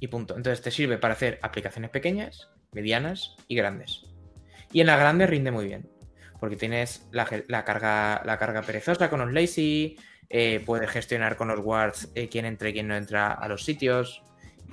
[0.00, 0.36] Y punto.
[0.36, 4.06] Entonces te sirve para hacer aplicaciones pequeñas, medianas y grandes.
[4.72, 5.88] Y en la grande rinde muy bien.
[6.40, 7.24] Porque tienes la,
[7.64, 9.96] carga, la carga perezosa con los lazy,
[10.28, 13.64] eh, puedes gestionar con los wards eh, quién entra y quién no entra a los
[13.64, 14.22] sitios.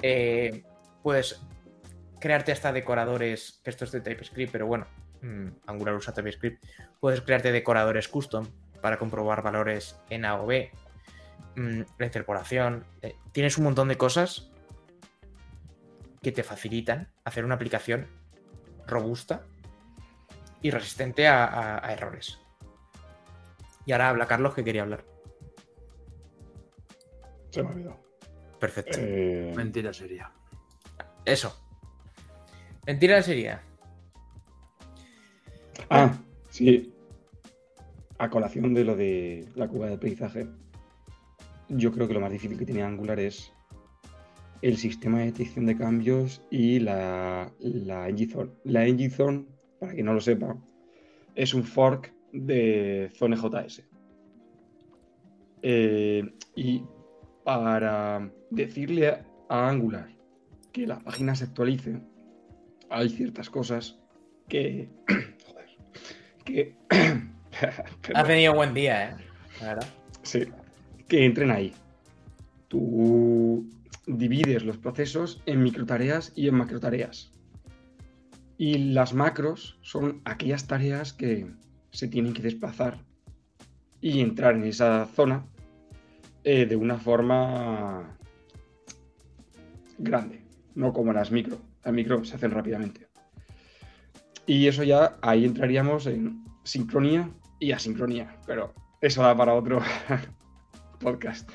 [0.01, 0.63] Eh,
[1.03, 1.41] puedes
[2.21, 4.87] crearte hasta decoradores, que esto es de TypeScript, pero bueno,
[5.21, 6.63] mm, Angular usa TypeScript.
[7.01, 8.47] Puedes crearte decoradores custom
[8.81, 10.71] para comprobar valores en A o B.
[11.55, 12.85] Mm, la interpolación.
[13.33, 14.49] tienes un montón de cosas
[16.21, 18.07] que te facilitan hacer una aplicación
[18.87, 19.45] robusta
[20.61, 22.39] y resistente a, errores.
[23.85, 25.03] Y ahora habla Carlos que quería hablar.
[27.49, 27.99] Se me ha olvidado.
[28.59, 28.99] Perfecto.
[29.01, 30.31] Eh, Mentira sería.
[31.25, 31.60] Eso.
[32.85, 33.61] Mentira sería.
[35.89, 36.17] Ah,
[36.49, 36.93] sí.
[38.17, 40.47] A colación de lo de la curva de aprendizaje,
[41.69, 43.51] yo creo que lo más difícil que tiene Angular es
[44.61, 48.51] el sistema de detección de cambios y la, la Zone.
[48.63, 49.45] La Zone,
[49.79, 50.55] para quien no lo sepa,
[51.35, 53.83] es un fork de ZoneJS.
[55.63, 56.23] Eh,
[56.55, 56.83] y
[57.43, 59.07] para decirle
[59.49, 60.09] a Angular
[60.71, 62.01] que la página se actualice,
[62.91, 63.97] hay ciertas cosas
[64.47, 64.89] que.
[65.07, 65.69] Joder.
[66.45, 66.75] Que.
[68.13, 69.15] ha tenido buen día, ¿eh?
[70.23, 70.47] Sí.
[71.07, 71.73] Que entren ahí.
[72.67, 73.67] Tú
[74.07, 77.31] divides los procesos en microtareas y en macrotareas.
[78.57, 81.47] Y las macros son aquellas tareas que
[81.91, 83.03] se tienen que desplazar
[83.99, 85.45] y entrar en esa zona
[86.43, 88.17] eh, de una forma
[89.97, 90.40] grande,
[90.75, 91.57] no como las micro.
[91.83, 93.07] Las micro se hacen rápidamente.
[94.45, 99.81] Y eso ya ahí entraríamos en sincronía y asincronía, pero eso da para otro
[100.99, 101.49] podcast.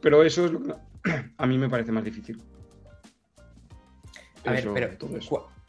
[0.00, 0.74] Pero eso es lo que
[1.36, 2.42] a mí me parece más difícil.
[4.44, 4.90] A ver, pero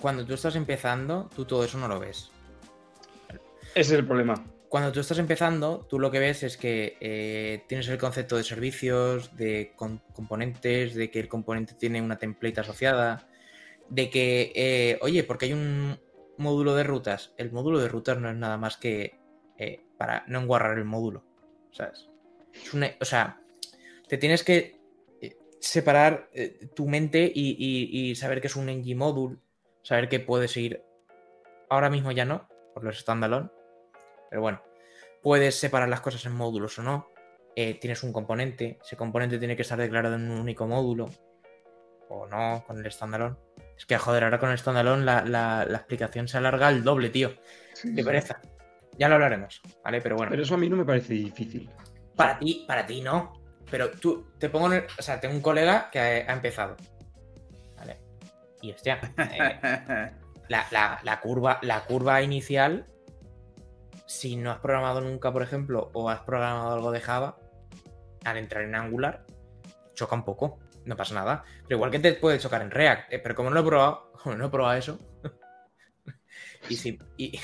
[0.01, 2.29] cuando tú estás empezando, tú todo eso no lo ves.
[3.73, 4.43] Ese es el problema.
[4.69, 8.43] Cuando tú estás empezando, tú lo que ves es que eh, tienes el concepto de
[8.43, 13.27] servicios, de componentes, de que el componente tiene una template asociada,
[13.89, 15.99] de que, eh, oye, porque hay un
[16.37, 17.33] módulo de rutas.
[17.37, 19.19] El módulo de rutas no es nada más que
[19.57, 21.23] eh, para no enguarrar el módulo,
[21.71, 22.09] ¿sabes?
[23.01, 23.41] o sea,
[24.07, 24.79] te tienes que
[25.59, 26.29] separar
[26.73, 29.37] tu mente y, saber que es un ng module,
[29.83, 30.83] saber que puedes ir.
[31.69, 33.49] Ahora mismo ya no, por los standalone.
[34.29, 34.61] Pero bueno,
[35.21, 37.11] puedes separar las cosas en módulos o no.
[37.55, 41.09] Eh, tienes un componente, ese componente tiene que estar declarado en un único módulo.
[42.09, 43.35] O no, con el standalone.
[43.77, 47.33] Es que joder, ahora con el standalone la, explicación se alarga al doble, tío.
[47.83, 48.39] de pereza.
[48.97, 50.01] Ya lo hablaremos, ¿vale?
[50.01, 50.29] Pero bueno.
[50.29, 51.69] Pero eso a mí no me parece difícil.
[52.15, 53.33] Para ti, para ti no.
[53.69, 56.77] Pero tú, te pongo en O sea, tengo un colega que ha, empezado.
[57.75, 57.99] ¿Vale?
[58.61, 58.99] Y hostia.
[59.17, 60.11] Eh,
[60.49, 62.87] la, curva, la curva inicial,
[64.05, 67.37] si no has programado nunca, por ejemplo, o has programado algo de Java,
[68.23, 69.25] al entrar en Angular,
[69.93, 70.59] choca un poco.
[70.85, 71.43] No pasa nada.
[71.63, 73.13] Pero igual que te puede chocar en React.
[73.13, 74.99] Eh, pero como no lo he probado, como no he probado eso.
[76.69, 76.99] y si.
[77.17, 77.39] Y,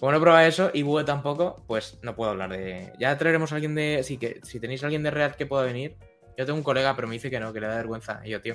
[0.00, 2.92] como no he probado eso y Vue tampoco, pues no puedo hablar de.
[2.98, 4.02] Ya traeremos a alguien de.
[4.04, 5.96] Sí, que si tenéis a alguien de React que pueda venir.
[6.38, 8.20] Yo tengo un colega, pero me dice que no, que le da vergüenza.
[8.24, 8.54] Y yo, tío.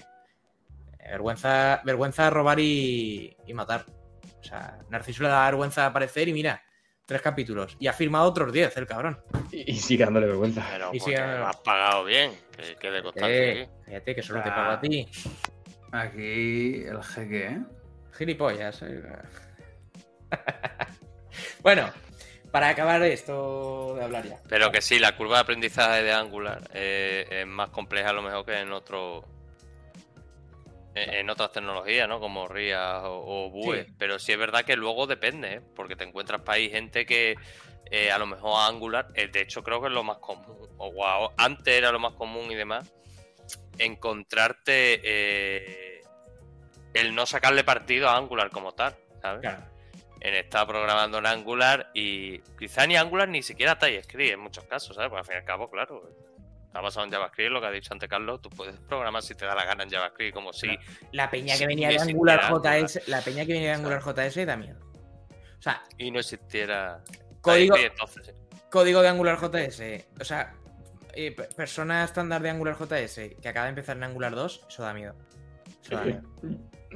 [0.99, 3.85] Eh, vergüenza, vergüenza robar y, matar.
[4.39, 6.63] O sea, Narciso le da vergüenza aparecer y mira,
[7.11, 7.75] tres capítulos.
[7.77, 9.21] Y ha firmado otros diez, el cabrón.
[9.51, 10.65] Y, sigue dándole vergüenza.
[10.71, 11.17] Pero y sigue...
[11.17, 13.61] has pagado bien, que quede constante.
[13.63, 15.05] Eh, fíjate que solo te pago a ti.
[15.91, 17.61] Aquí el jeque, ¿eh?
[18.13, 18.81] Gilipollas.
[18.83, 19.03] Eh.
[21.61, 21.89] Bueno,
[22.51, 24.37] para acabar esto de hablar ya.
[24.49, 28.21] Pero que sí, la curva de aprendizaje de Angular eh, es más compleja a lo
[28.21, 29.23] mejor que en otro
[30.93, 32.19] en otras tecnologías, ¿no?
[32.19, 33.87] Como RIA o, Vue.
[33.97, 35.61] Pero sí es verdad que luego depende, ¿eh?
[35.75, 37.35] porque te encuentras para ahí gente que
[37.89, 41.31] eh, a lo mejor Angular, de hecho creo que es lo más común, o wow,
[41.37, 42.91] antes era lo más común y demás,
[43.77, 45.01] encontrarte
[46.93, 49.41] el no sacarle partido a Angular como tal, ¿sabes?
[49.41, 49.71] Claro
[50.21, 54.95] en estar programando en Angular y quizá ni Angular ni siquiera TypeScript en muchos casos,
[54.95, 55.09] ¿sabes?
[55.09, 56.09] Porque al fin y al cabo, claro,
[56.71, 59.45] está basado en JavaScript, lo que ha dicho antes Carlos, tú puedes programar si te
[59.45, 60.69] da la gana en JavaScript, como si...
[61.11, 64.55] La peña que venía de Angular JS, la peña que venía de Angular JS da
[64.55, 64.79] miedo.
[65.59, 65.83] O sea...
[65.97, 67.03] Y no existiera...
[67.41, 67.75] Código,
[68.69, 69.81] código de Angular JS,
[70.21, 70.53] o sea,
[71.13, 74.93] eh, persona estándar de Angular JS que acaba de empezar en Angular 2, eso da
[74.93, 75.13] miedo.
[75.81, 76.21] O sea, Eh,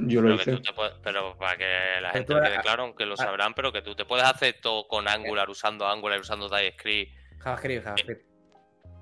[0.08, 0.74] Yo lo Pero, hice.
[0.74, 1.66] puedes- pero para que
[2.02, 4.88] la gente lo quede claro, aunque lo sabrán, pero que tú te puedes hacer todo
[4.88, 8.35] con Angular, usando Angular, usando TypeScript, JavaScript, JavaScript.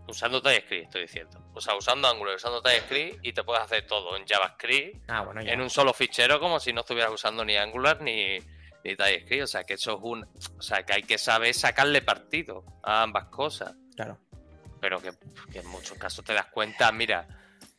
[0.08, 1.39] Usando TypeScript, estoy diciendo.
[1.54, 5.41] O sea, usando Angular, usando TypeScript y te puedes hacer todo en JavaScript, Ah, bueno,
[5.41, 8.38] en un solo fichero, como si no estuvieras usando ni Angular ni,
[8.84, 9.43] ni TypeScript.
[9.43, 10.24] O sea, que eso es un.
[10.58, 13.76] O sea, que hay que saber sacarle partido a ambas cosas.
[13.95, 14.18] Claro.
[14.82, 15.12] pero que,
[15.51, 17.28] que en muchos casos te das cuenta, mira,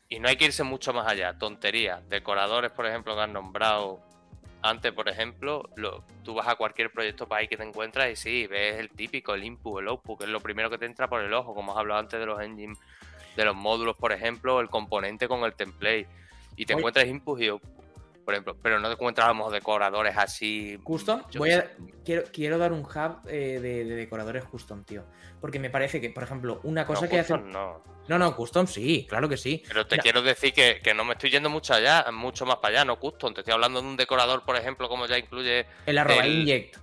[0.09, 4.01] y no hay que irse mucho más allá, tonterías, decoradores, por ejemplo, que han nombrado
[4.65, 8.47] antes, por ejemplo, lo, tú vas a cualquier proyecto ahí que te encuentras y sí,
[8.47, 11.21] ves el típico, el input, el output, que es lo primero que te entra por
[11.21, 12.79] el ojo, como has hablado antes de los engines,
[13.37, 16.09] de los módulos, por ejemplo, el componente con el template,
[16.57, 16.81] y te Oye.
[16.81, 17.84] encuentras input y output,
[18.25, 20.79] por ejemplo, pero no mejor decoradores así...
[20.83, 21.71] Custom, voy a,
[22.05, 25.05] quiero, quiero dar un hub eh, de, de decoradores custom, tío.
[25.41, 27.51] Porque me parece que, por ejemplo, una cosa No, que custom hacen.
[27.53, 27.83] no.
[28.09, 29.63] No, no, custom sí, claro que sí.
[29.67, 32.77] Pero te quiero decir que, que no me estoy yendo mucho allá, mucho más para
[32.77, 33.33] allá, no custom.
[33.33, 36.77] Te estoy hablando de un decorador, por ejemplo, como ya incluye, El arroba El- inject.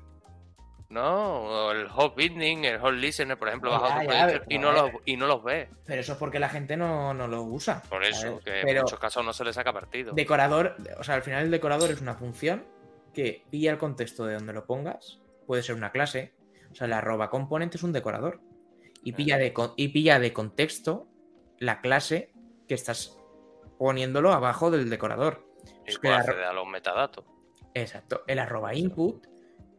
[0.92, 1.42] ¿No?
[1.42, 3.72] O el hot binding, el hot listener, por ejemplo,
[4.50, 5.70] y no los y no los ves.
[5.86, 7.82] Pero eso es porque la gente no, no lo usa.
[7.90, 8.44] Por eso, ¿sabes?
[8.44, 10.14] que en muchos casos no se le saca partido.
[10.14, 12.66] decorador, o sea, al final el decorador es una función
[13.14, 15.20] que pilla el contexto de donde lo pongas.
[15.48, 16.34] Puede ser una clase.
[16.72, 18.40] O sea, el arroba componente es un decorador.
[19.04, 21.08] Y pilla de, y pilla de contexto
[21.58, 22.32] la clase
[22.68, 23.18] que estás
[23.78, 25.46] poniéndolo abajo del decorador.
[25.86, 27.26] Y es que puede la- a los metadatos.
[27.74, 28.24] Exacto.
[28.28, 29.26] El arroba input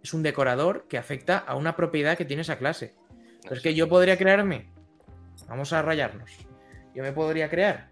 [0.02, 2.94] es un decorador que afecta a una propiedad que tiene esa clase.
[3.42, 4.70] Pero es que yo podría crearme.
[5.48, 6.30] Vamos a rayarnos.
[6.94, 7.90] Yo me podría crear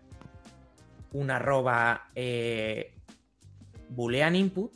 [1.12, 2.94] un arroba eh,
[3.88, 4.72] boolean input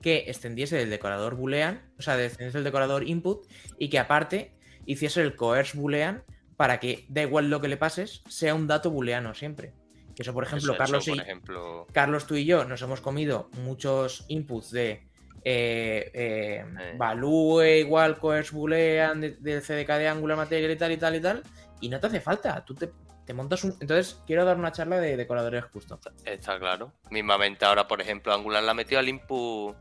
[0.00, 3.46] que extendiese del decorador boolean, o sea, extendiese el decorador input
[3.78, 4.52] y que aparte
[4.84, 6.24] hiciese el coerce boolean
[6.56, 9.72] para que da igual lo que le pases, sea un dato booleano siempre.
[10.14, 12.82] Que eso, por ejemplo, Eso- Carlos eso, y, por ejemplo, Carlos, tú y yo nos
[12.82, 15.06] hemos comido muchos inputs de
[15.44, 16.94] eh, eh, Eh.
[16.96, 21.20] value igual coerce boolean de- del CDK de Angular Material y tal y tal y
[21.20, 21.42] tal,
[21.80, 22.64] y no te hace falta.
[22.64, 22.90] Tú te,
[23.26, 23.76] te montas un.
[23.80, 25.98] Entonces, quiero dar una charla de decoradores justo.
[26.24, 26.92] está claro.
[27.10, 29.76] Mismamente ahora, por ejemplo, Angular la ha metido al input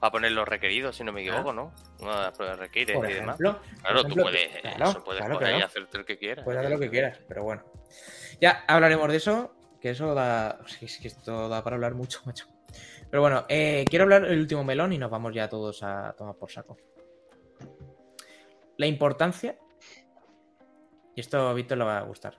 [0.00, 1.74] para poner los requeridos, si no me equivoco, ¿no?
[2.00, 3.36] Una de las pruebas requiere Por y demás.
[3.36, 3.60] Claro,
[4.06, 5.66] tú puedes, claro, eso puedes claro, coger y claro.
[5.66, 6.44] hacerte el que quieras.
[6.44, 7.62] puedes hacer lo que quieras, pero bueno.
[8.40, 10.58] Ya hablaremos de eso, que eso da.
[10.80, 12.46] Es que esto da para hablar mucho, macho.
[13.10, 16.36] Pero bueno, eh, quiero hablar el último melón y nos vamos ya todos a tomar
[16.36, 16.76] por saco.
[18.76, 19.58] La importancia.
[21.16, 22.38] Y esto a Víctor le va a gustar.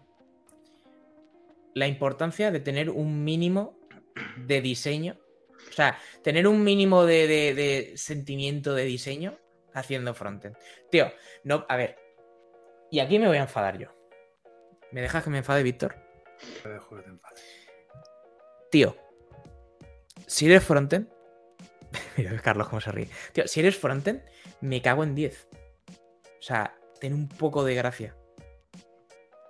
[1.73, 3.77] La importancia de tener un mínimo
[4.37, 5.17] de diseño.
[5.69, 9.37] O sea, tener un mínimo de, de- de sentimiento de diseño
[9.73, 10.55] haciendo frontend.
[10.89, 11.11] Tío,
[11.43, 11.97] no, a ver.
[12.89, 13.89] Y aquí me voy a enfadar yo.
[14.91, 15.95] ¿Me dejas que me enfade, Víctor?
[16.63, 17.43] Te dejo que te enfades.
[18.71, 18.95] Tío,
[20.31, 21.09] si eres frontend.
[22.17, 23.09] Mira, Carlos, cómo se ríe.
[23.33, 24.21] Tío, si eres frontend,
[24.61, 25.47] me cago en 10.
[26.23, 28.15] O sea, ten un poco de gracia.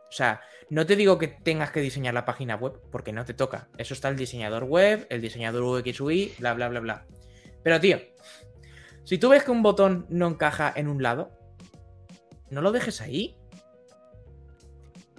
[0.09, 3.33] O sea, no te digo que tengas que diseñar la página web, porque no te
[3.33, 3.69] toca.
[3.77, 7.05] Eso está el diseñador web, el diseñador UX UI, bla, bla, bla, bla.
[7.63, 7.99] Pero, tío,
[9.03, 11.31] si tú ves que un botón no encaja en un lado,
[12.49, 13.37] no lo dejes ahí.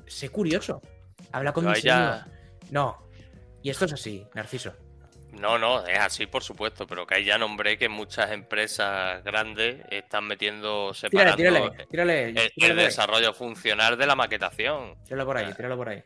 [0.06, 0.82] Sé curioso.
[1.32, 1.94] Habla con diseño.
[1.94, 2.26] ya-
[2.70, 3.08] No.
[3.62, 4.74] Y esto es así, Narciso.
[5.32, 9.82] No, no, es así, por supuesto, pero que ahí ya nombré que muchas empresas grandes
[9.90, 12.24] están metiendo, Tírale, separando tírale, tírale.
[12.28, 14.94] el, tíralo el ahí, desarrollo funcional de la maquetación.
[15.04, 16.02] Tíralo por ahí, tíralo por ahí.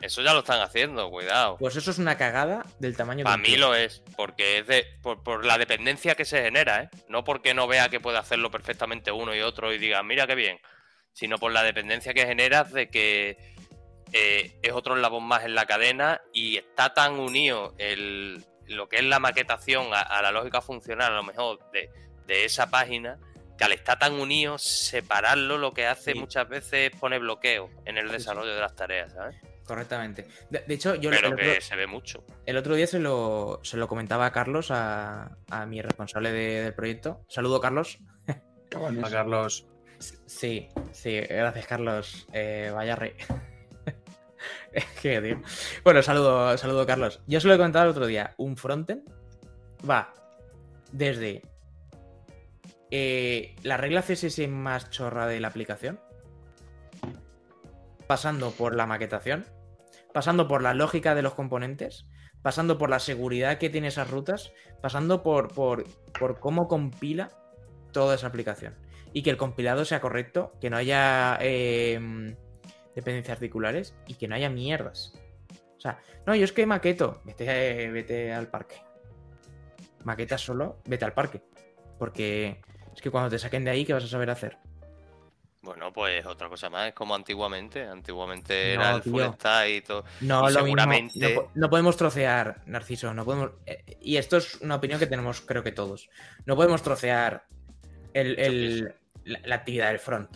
[0.00, 1.56] Eso ya lo están haciendo, cuidado.
[1.58, 3.58] Pues eso es una cagada del tamaño Para de mí tío.
[3.58, 6.90] lo es, porque es de, por, por la dependencia que se genera, ¿eh?
[7.08, 10.34] No porque no vea que puede hacerlo perfectamente uno y otro y diga, mira qué
[10.34, 10.58] bien,
[11.12, 13.36] sino por la dependencia que generas de que
[14.12, 18.96] eh, es otro eslabón más en la cadena y está tan unido el, lo que
[18.96, 21.90] es la maquetación a, a la lógica funcional, a lo mejor, de,
[22.26, 23.18] de esa página,
[23.58, 26.18] que al estar tan unido, separarlo lo que hace Sí.
[26.18, 29.36] muchas veces es poner bloqueo en el desarrollo de las tareas, ¿sabes?
[29.64, 30.26] Correctamente.
[30.48, 32.24] De, de hecho, yo el Pero otro, que se ve mucho.
[32.46, 36.62] el otro día se lo, se lo comentaba a Carlos, a, a mi responsable de-
[36.64, 37.24] del proyecto.
[37.28, 37.98] Saludo, Carlos.
[38.26, 39.66] A Carlos.
[40.26, 42.26] Sí, sí, gracias, Carlos.
[42.32, 43.12] Eh, vaya rey.
[45.02, 45.42] Que, tío.
[45.84, 47.20] Bueno, saludo, saludo, Carlos.
[47.26, 48.34] Yo se lo he comentado el otro día.
[48.36, 49.02] Un frontend
[49.88, 50.12] va
[50.92, 51.42] desde
[52.90, 56.00] eh, la regla CSS más chorra de la aplicación,
[58.06, 59.46] pasando por la maquetación,
[60.12, 62.06] pasando por la lógica de los componentes,
[62.42, 65.84] pasando por la seguridad que tiene esas rutas, pasando por, por,
[66.18, 67.30] por cómo compila
[67.92, 68.74] toda esa aplicación.
[69.12, 72.36] Y que el compilado sea correcto, que no haya eh,
[72.94, 75.12] dependencias articulares y que no haya mierdas.
[75.76, 77.20] O sea, no, yo es que maqueto.
[77.24, 78.76] Vete, vete al parque.
[80.04, 81.42] Maquetas solo, vete al parque.
[81.98, 82.60] Porque
[82.94, 84.58] es que cuando te saquen de ahí, ¿qué vas a saber hacer?
[85.62, 87.86] Bueno, pues otra cosa más, es como antiguamente.
[87.86, 90.04] Antiguamente No, era el stack y todo.
[90.22, 91.50] No, Y lo seguramente- mismo.
[91.54, 93.12] No podemos trocear, Narciso.
[93.12, 93.50] No podemos.
[93.66, 96.08] eh, y esto es una opinión que tenemos, creo que todos.
[96.46, 97.44] No podemos trocear
[98.14, 100.34] el- el- la, la actividad del front.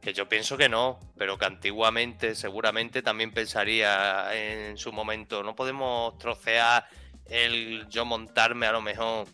[0.00, 5.42] Que yo pienso que no, pero que antiguamente seguramente también pensaría en su momento.
[5.42, 6.86] No podemos trocear
[7.26, 9.26] el yo montarme a lo mejor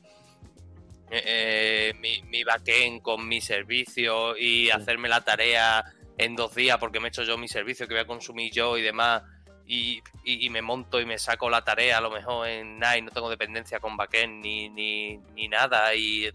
[1.10, 5.84] eh, eh, mi, mi backend con mi servicio y hacerme la tarea
[6.18, 8.76] en dos días porque me he hecho yo mi servicio que voy a consumir yo
[8.76, 9.22] y demás.
[9.68, 12.98] Y, y- y me monto y me saco la tarea a lo mejor en nada
[12.98, 16.28] y no tengo dependencia con backend ni, ni, ni nada y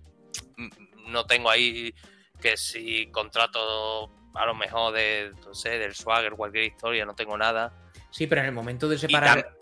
[0.58, 1.94] mm, no tengo ahí
[2.42, 7.38] que si contrato a lo mejor de, no sé, del Swagger, cualquier historia, no tengo
[7.38, 7.74] nada.
[8.10, 9.58] Sí, pero en el momento de separar.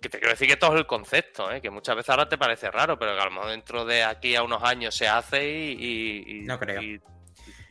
[0.00, 1.60] que te quiero decir que todo es el concepto, ¿eh?
[1.60, 4.36] que muchas veces ahora te parece raro, pero que a lo mejor dentro de aquí
[4.36, 5.72] a unos años se hace y...
[5.72, 6.80] y- y- No creo.
[6.82, 7.00] y-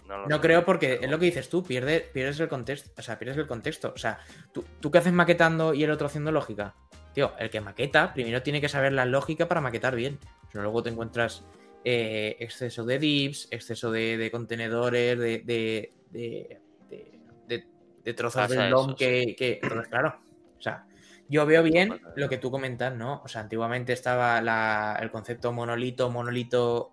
[0.06, 2.92] no No creo porque es lo que dices tú, pierdes, pierdes el contexto.
[2.98, 3.92] O sea, pierdes el contexto.
[3.94, 4.20] O sea,
[4.54, 6.76] ¿tú, tú qué haces maquetando y el otro haciendo lógica.
[7.14, 10.18] Tío, el que maqueta primero tiene que saber la lógica para maquetar bien.
[10.52, 11.44] Si no, luego te encuentras
[11.90, 16.60] eh, exceso de divs, exceso de, de contenedores, de, de, de,
[16.90, 17.68] de- de-
[18.04, 20.20] de trozos eso, DOM que, que- Entonces, claro.
[20.58, 20.86] O sea,
[21.30, 23.22] yo veo bien lo que tú comentas, ¿no?
[23.24, 26.92] O sea, antiguamente estaba la- el concepto monolito, monolito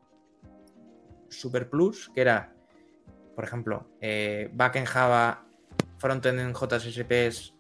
[1.29, 2.53] Super Plus, que era,
[3.35, 5.45] por ejemplo, eh, back en Java,
[5.99, 7.53] frontend en JSPs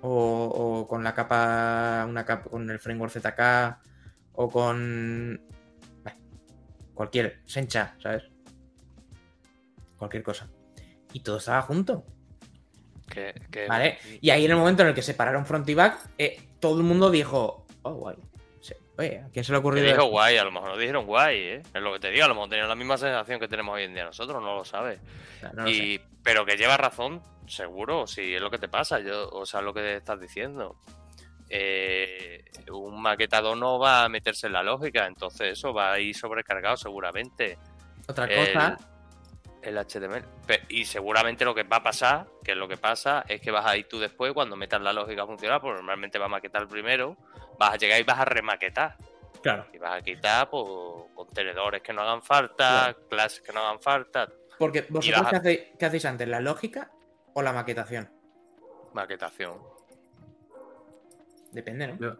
[0.00, 0.44] o,
[0.80, 3.82] o con la capa, una capa con el framework ZK
[4.32, 5.42] o con
[6.98, 8.24] cualquier Sencha, ¿sabes?
[9.96, 10.48] Cualquier cosa.
[11.12, 12.04] Y todo estaba junto,
[13.08, 13.98] Que- que- ¿vale?
[14.20, 16.84] Y ahí en el momento en el que separaron front y back, eh, todo el
[16.84, 18.16] mundo dijo, oh, guay.
[18.98, 19.86] Oye, ¿a quién se le ocurrido?
[19.86, 20.10] dijo esto?
[20.10, 21.62] guay, a lo mejor no dijeron guay, ¿eh?
[21.72, 23.84] Es lo que te digo, a lo mejor tenían la misma sensación que tenemos hoy
[23.84, 24.98] en día nosotros, no lo sabes.
[25.54, 25.70] Lo sé.
[25.72, 29.60] y, pero que lleva razón, seguro, si es lo que te pasa, yo, o sea,
[29.62, 30.80] lo que estás diciendo.
[31.50, 36.14] Eh, un maquetador no va a meterse en la lógica, entonces eso va a ir
[36.14, 37.58] sobrecargado seguramente.
[38.06, 38.76] Otra cosa,
[39.62, 40.24] El HTML.
[40.68, 43.66] Y seguramente lo que va a pasar, que es lo que pasa, es que vas
[43.66, 46.68] a ir tú después cuando metas la lógica a funcionar, porque normalmente vas a maquetar
[46.68, 47.16] primero,
[47.58, 48.96] vas a llegar y vas a remaquetar.
[49.42, 49.66] claro.
[49.72, 50.64] Y vas a quitar pues,
[51.14, 54.28] contenedores que no hagan falta, clases que no hagan falta,
[54.58, 56.28] Porque vosotros, vas a- ¿qué, hacéis, qué hacéis antes?
[56.28, 56.90] ¿La lógica
[57.34, 58.10] o la maquetación?
[58.92, 59.58] maquetación.
[61.52, 61.98] Depende, ¿no?
[61.98, 62.16] Yo-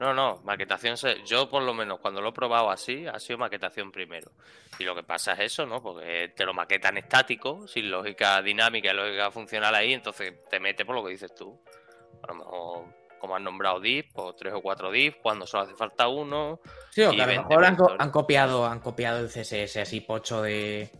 [0.00, 3.38] No, no, maquetación, se- yo por lo menos cuando lo he probado así, ha sido
[3.38, 4.32] maquetación primero.
[4.80, 5.80] Y lo que pasa es eso, ¿no?
[5.80, 10.84] Porque te lo maquetan estático, sin lógica dinámica y lógica funcional ahí, entonces te mete
[10.84, 11.56] por lo que dices tú.
[12.24, 12.84] A lo mejor,
[13.20, 16.58] como has nombrado div, pues tres o cuatro div, cuando solo hace falta uno.
[16.90, 18.00] Sí, o que a lo 20 mejor han, co- vectores.
[18.04, 20.90] han copiado, han copiado el CSS así pocho de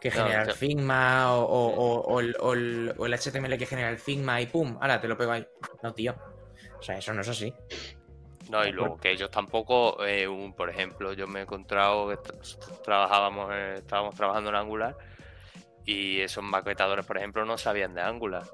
[0.00, 3.58] que No, genera el Figma o, o- o- o el, o el- o el HTML
[3.58, 5.46] que genera el Figma y pum, ahora te lo pego ahí.
[5.82, 6.14] No, tío.
[6.78, 7.52] O sea, eso no es así.
[8.50, 12.16] No, y luego que ellos tampoco, eh, un, por ejemplo, yo me he encontrado que
[12.16, 14.96] tra- trabajábamos, eh, estábamos trabajando en Angular
[15.84, 18.44] y esos maquetadores, por ejemplo, no sabían de Angular.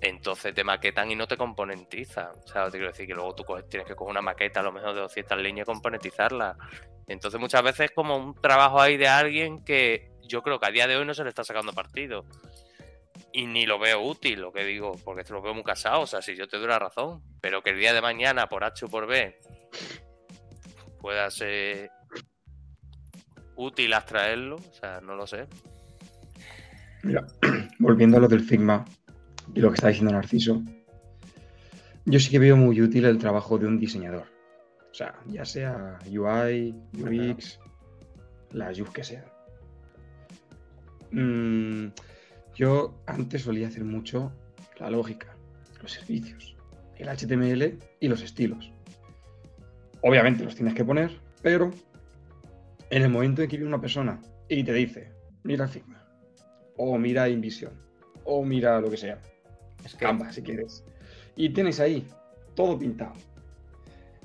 [0.00, 2.30] Entonces te maquetan y no te componentizan.
[2.44, 4.62] O sea, te quiero decir que luego tú coges- tienes que coger una maqueta a
[4.64, 6.56] lo mejor de 200 líneas y componentizarla.
[7.06, 10.70] Entonces muchas veces es como un trabajo ahí de alguien que yo creo que a
[10.70, 12.24] día de hoy no se le está sacando partido.
[13.32, 16.02] Y ni lo veo útil, lo que digo, porque te lo veo muy casado.
[16.02, 18.64] O sea, si yo te doy la razón, pero que el día de mañana, por
[18.64, 19.38] H o por B,
[21.00, 21.90] pueda ser
[23.56, 25.46] útil abstraerlo, o sea, no lo sé.
[27.02, 27.26] Mira,
[27.78, 28.84] volviendo a lo del Figma
[29.54, 30.62] y lo que está diciendo Narciso,
[32.04, 34.26] yo sí que veo muy útil el trabajo de un diseñador.
[34.90, 37.58] O sea, ya sea UI, UX,
[38.50, 39.24] las UX que sean.
[41.10, 41.88] Mm,
[42.54, 44.32] yo antes solía hacer mucho
[44.78, 45.36] la lógica,
[45.80, 46.56] los servicios,
[46.96, 48.72] el HTML y los estilos.
[50.02, 51.70] Obviamente los tienes que poner, pero
[52.90, 55.12] en el momento en que viene una persona y te dice,
[55.44, 56.04] mira Figma,
[56.76, 57.72] o mira InVision,
[58.24, 59.18] o mira lo que sea,
[59.84, 60.84] Es Canva si quieres,
[61.36, 62.06] y tienes ahí
[62.54, 63.14] todo pintado,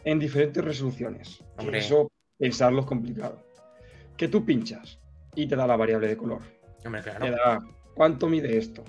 [0.04, 1.44] en diferentes resoluciones.
[1.58, 1.80] Hombre.
[1.80, 3.44] Eso pensarlo es complicado.
[4.16, 5.00] Que tú pinchas
[5.36, 6.42] y te da la variable de color.
[6.86, 7.32] Hombre, Te claro.
[7.36, 7.60] da
[7.98, 8.84] cuánto mide esto,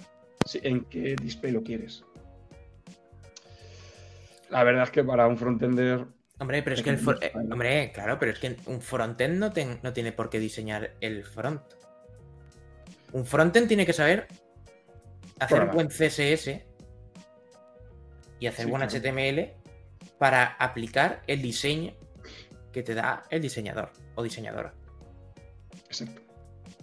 [0.55, 2.05] en qué display lo quieres.
[4.51, 6.07] La verdad es que para un frontender
[6.41, 9.51] Hombre, pero es que el for- eh, hombre, claro, pero es que un frontend no,
[9.53, 11.63] ten- no tiene por qué diseñar el front.
[13.13, 14.29] Un frontend tiene que saber
[15.41, 16.65] hacer buen CSS
[18.39, 18.97] y hacer Sí, buen claro.
[19.05, 19.53] HTML
[20.19, 21.93] para aplicar el diseño
[22.73, 24.73] que te da el diseñador o diseñadora.
[25.87, 26.23] Exacto.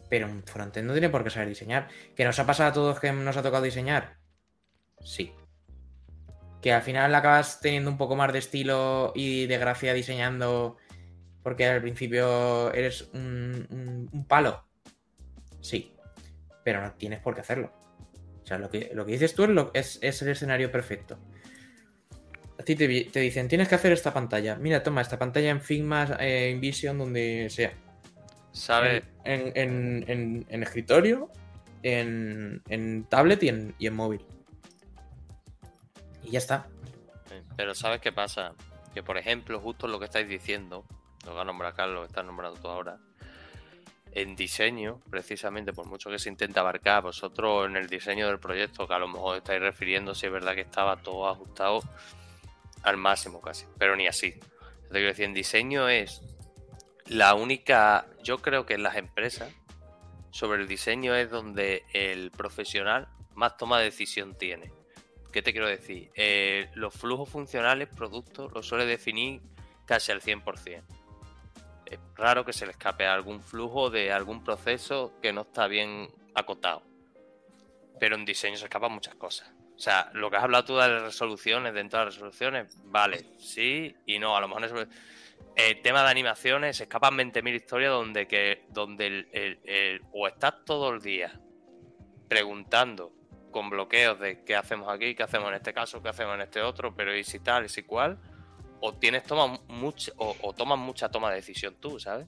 [0.10, 1.88] Pero un frontend no tiene por qué saber diseñar.
[2.16, 4.18] ¿Que nos ha pasado a todos que nos ha tocado diseñar?
[5.02, 5.34] Sí.
[6.62, 10.78] Que al final acabas teniendo un poco más de estilo y de gracia diseñando
[11.44, 14.66] porque al principio eres un, palo.
[15.62, 15.94] Sí.
[16.64, 17.72] Pero no tienes por qué hacerlo.
[18.44, 19.44] O sea, lo que, lo que dices tú
[19.74, 21.20] es, es- es el escenario perfecto.
[22.60, 24.56] A ti te, te dicen, tienes que hacer esta pantalla.
[24.56, 27.74] Mira, toma esta pantalla en Figma, eh, en Vision, donde sea.
[28.56, 29.04] ¿Sabes?
[29.26, 31.30] En, en- en- en escritorio,
[31.84, 34.26] en, en tablet y en, y en móvil.
[36.24, 36.68] Y ya está.
[37.32, 38.54] Eh, Pero ¿sabes qué pasa?
[38.94, 40.86] Que por ejemplo, justo lo que estáis diciendo,
[41.26, 42.98] lo que ha nombrado Carlos, lo que estás nombrando tú ahora,
[44.14, 48.88] en diseño, precisamente, por mucho que se intenta abarcar, vosotros en el diseño del proyecto,
[48.88, 51.82] que a lo mejor estáis refiriendo, si es verdad que estaba todo ajustado
[52.84, 54.32] al máximo casi, pero ni así.
[54.32, 56.22] Te quiero decir, en diseño es
[57.08, 59.54] la única, yo creo que en las empresas,
[60.32, 64.74] sobre el diseño es donde el profesional más toma de decisión tiene.
[65.32, 66.10] ¿Qué te quiero decir?
[66.16, 69.42] Eh, los flujos funcionales, productos, los suele definir
[69.86, 70.84] casi al 100%.
[71.86, 76.10] Es raro que se le escape algún flujo de algún proceso que no está bien
[76.34, 76.82] acotado.
[78.00, 79.52] Pero en diseño se escapan muchas cosas.
[79.76, 83.26] O sea, lo que has hablado tú de las resoluciones, dentro de las resoluciones, vale,
[83.38, 84.36] sí y no.
[84.36, 84.88] A lo mejor es...
[85.56, 90.28] El tema de animaciones, se escapan 20.000 historias donde, que, donde el, el- el- o
[90.28, 91.40] estás todo el día
[92.28, 93.14] preguntando
[93.52, 96.62] con bloqueos de qué hacemos aquí, qué hacemos en este caso, qué hacemos en este
[96.62, 98.18] otro, pero y si tal, y si cual,
[98.82, 102.28] o tienes toma mucha, o, o tomas mucha toma de decisión tú, ¿sabes?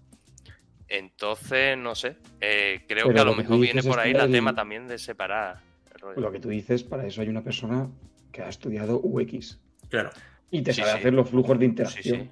[0.87, 4.31] Entonces, no sé, eh, creo Pero que a lo mejor viene por ahí la el-
[4.31, 5.59] tema también de separar
[5.93, 6.21] el rollo.
[6.21, 7.89] Lo que tú dices, para eso hay una persona
[8.31, 9.59] que ha estudiado UX
[9.89, 10.11] Claro.
[10.49, 10.97] y te Sí, sabe sí.
[10.99, 12.19] hacer los flujos de Sí, interacción.
[12.21, 12.29] sí.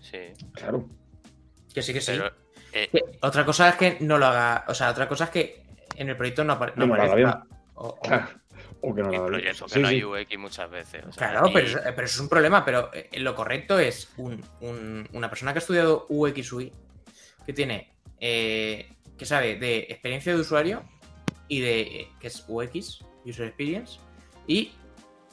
[0.00, 0.18] Sí,
[0.52, 0.88] Claro.
[1.74, 2.12] Que sí, que sí.
[2.12, 2.32] pero
[2.72, 2.90] eh,
[3.22, 4.64] Otra cosa es que no lo haga.
[4.68, 5.62] O sea, otra cosa es que
[5.96, 7.44] en el proyecto no, apare- no No aparezca.
[7.74, 8.28] O- o- Claro.
[8.82, 9.40] O que no lo haga bien.
[9.40, 10.04] proyectos que Sí, no hay sí.
[10.04, 11.04] UX muchas veces.
[11.06, 12.64] o sea, Claro, y- pero, eso- pero eso es un problema.
[12.64, 16.72] Pero eh, lo correcto es un- un- una persona que ha estudiado UX UI,
[17.46, 17.92] que tiene.
[18.22, 20.82] eh, que sabe de experiencia de usuario
[21.48, 21.80] y de.
[21.80, 23.98] eh, que es UX, User Experience.
[24.46, 24.72] Y.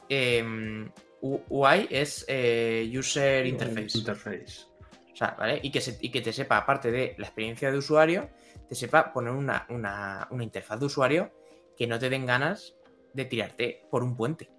[0.09, 0.89] em,
[1.21, 3.97] UI es eh, User Interface.
[3.97, 4.65] Interface.
[5.13, 5.59] O sea, ¿vale?
[5.63, 8.29] Y que, se- y que te sepa, aparte de la experiencia de usuario,
[8.69, 11.31] te sepa poner una, una- una interfaz de usuario
[11.75, 12.75] que no te den ganas
[13.13, 14.49] de tirarte por un puente.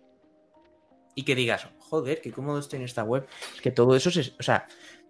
[1.15, 3.27] Y que digas, joder, qué cómodo estoy en esta web.
[3.55, 4.67] Es que todo eso, se- o sea,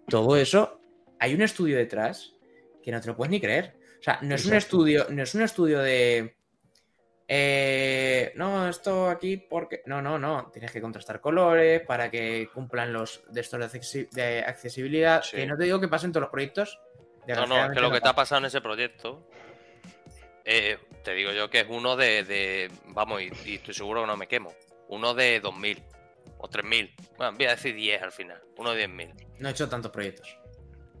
[0.07, 0.79] todo eso,
[1.19, 2.33] hay un estudio detrás
[2.83, 3.75] que no te lo puedes ni creer.
[3.99, 6.35] O sea, no es un estudio, no es un estudio de.
[7.31, 9.83] Eh, no, esto aquí porque.
[9.85, 10.49] No, no, no.
[10.51, 15.21] Tienes que contrastar colores para que cumplan los de estos de, accesi- de accesibilidad.
[15.21, 15.37] Sí.
[15.37, 16.79] Que no te digo que pasen todos los proyectos.
[17.27, 18.15] No, no, es que lo que está pasa.
[18.15, 19.29] pasando en ese proyecto,
[20.43, 24.07] eh, te digo yo que es uno de, de- vamos, y, y estoy seguro que
[24.07, 24.51] no me quemo,
[24.87, 25.83] uno de 2.000
[26.39, 29.27] o 3.000, bueno, voy a decir 10 al final, uno de 10.000.
[29.37, 30.35] No he hecho tantos proyectos.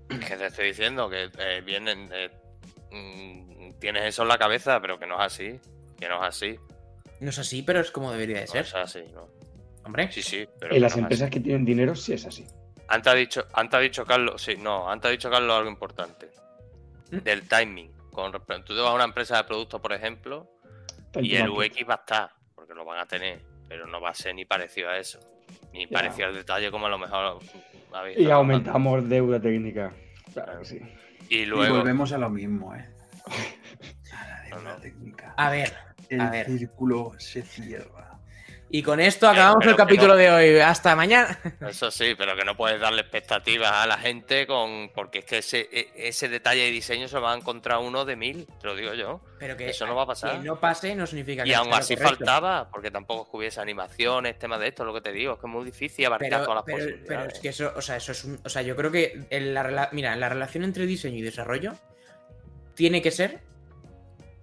[0.09, 2.29] Que te estoy diciendo que eh, vienen, eh,
[2.91, 5.59] mm, tienes eso en la cabeza, pero que no es así,
[5.99, 6.59] que no es así,
[7.19, 8.61] No es así, pero es como debería de no ser.
[8.65, 9.27] es así, ¿no?
[9.83, 11.31] Hombre, Sí, sí, pero En las no es empresas así.
[11.31, 12.45] que tienen dinero sí es así.
[12.87, 16.29] Antes ha dicho, antes ha dicho Carlos, sí, no, antes ha dicho Carlos algo importante,
[17.11, 17.17] ¿Mm?
[17.17, 17.91] del timing.
[18.11, 20.49] Con tú te vas a una empresa de productos, por ejemplo,
[21.21, 21.49] Y el.
[21.49, 24.45] UX va a estar, porque lo van a tener, pero no va a ser ni
[24.45, 25.19] parecido a eso.
[25.73, 25.91] Ni Ya.
[25.91, 27.39] parecido al detalle como a lo mejor
[27.93, 29.93] habéis Y aumentamos deuda técnica.
[30.33, 30.79] Claro que sí.
[31.29, 32.89] Y Y luego, volvemos a lo mismo, ¿eh?
[34.13, 34.81] A la No, deuda no.
[34.81, 35.33] técnica.
[35.37, 35.73] a ver.
[36.09, 36.45] El a ver.
[36.47, 38.05] círculo se cierra.
[38.71, 40.15] Y con esto acabamos pero el capítulo no.
[40.15, 40.59] de hoy.
[40.59, 41.39] Hasta mañana.
[41.67, 45.37] eso sí, pero que no puedes darle expectativas a la gente con porque es que
[45.39, 48.75] ese, e- ese detalle de diseño se va a encontrar uno de mil, te lo
[48.75, 49.21] digo yo.
[49.39, 50.33] Pero que Eso no va a pasar.
[50.39, 52.17] Que no pase no significa que Y no aún así correcto.
[52.17, 55.33] faltaba, porque tampoco es que hubiese animaciones, temas de esto, es lo que te digo,
[55.33, 57.07] es que es muy difícil abarcar Pero, todas las pero- posibilidades.
[57.07, 58.39] pero es que eso, o sea, eso es un.
[58.45, 61.73] O sea, yo creo que en la, mira, la relación entre diseño y desarrollo
[62.75, 63.39] tiene que ser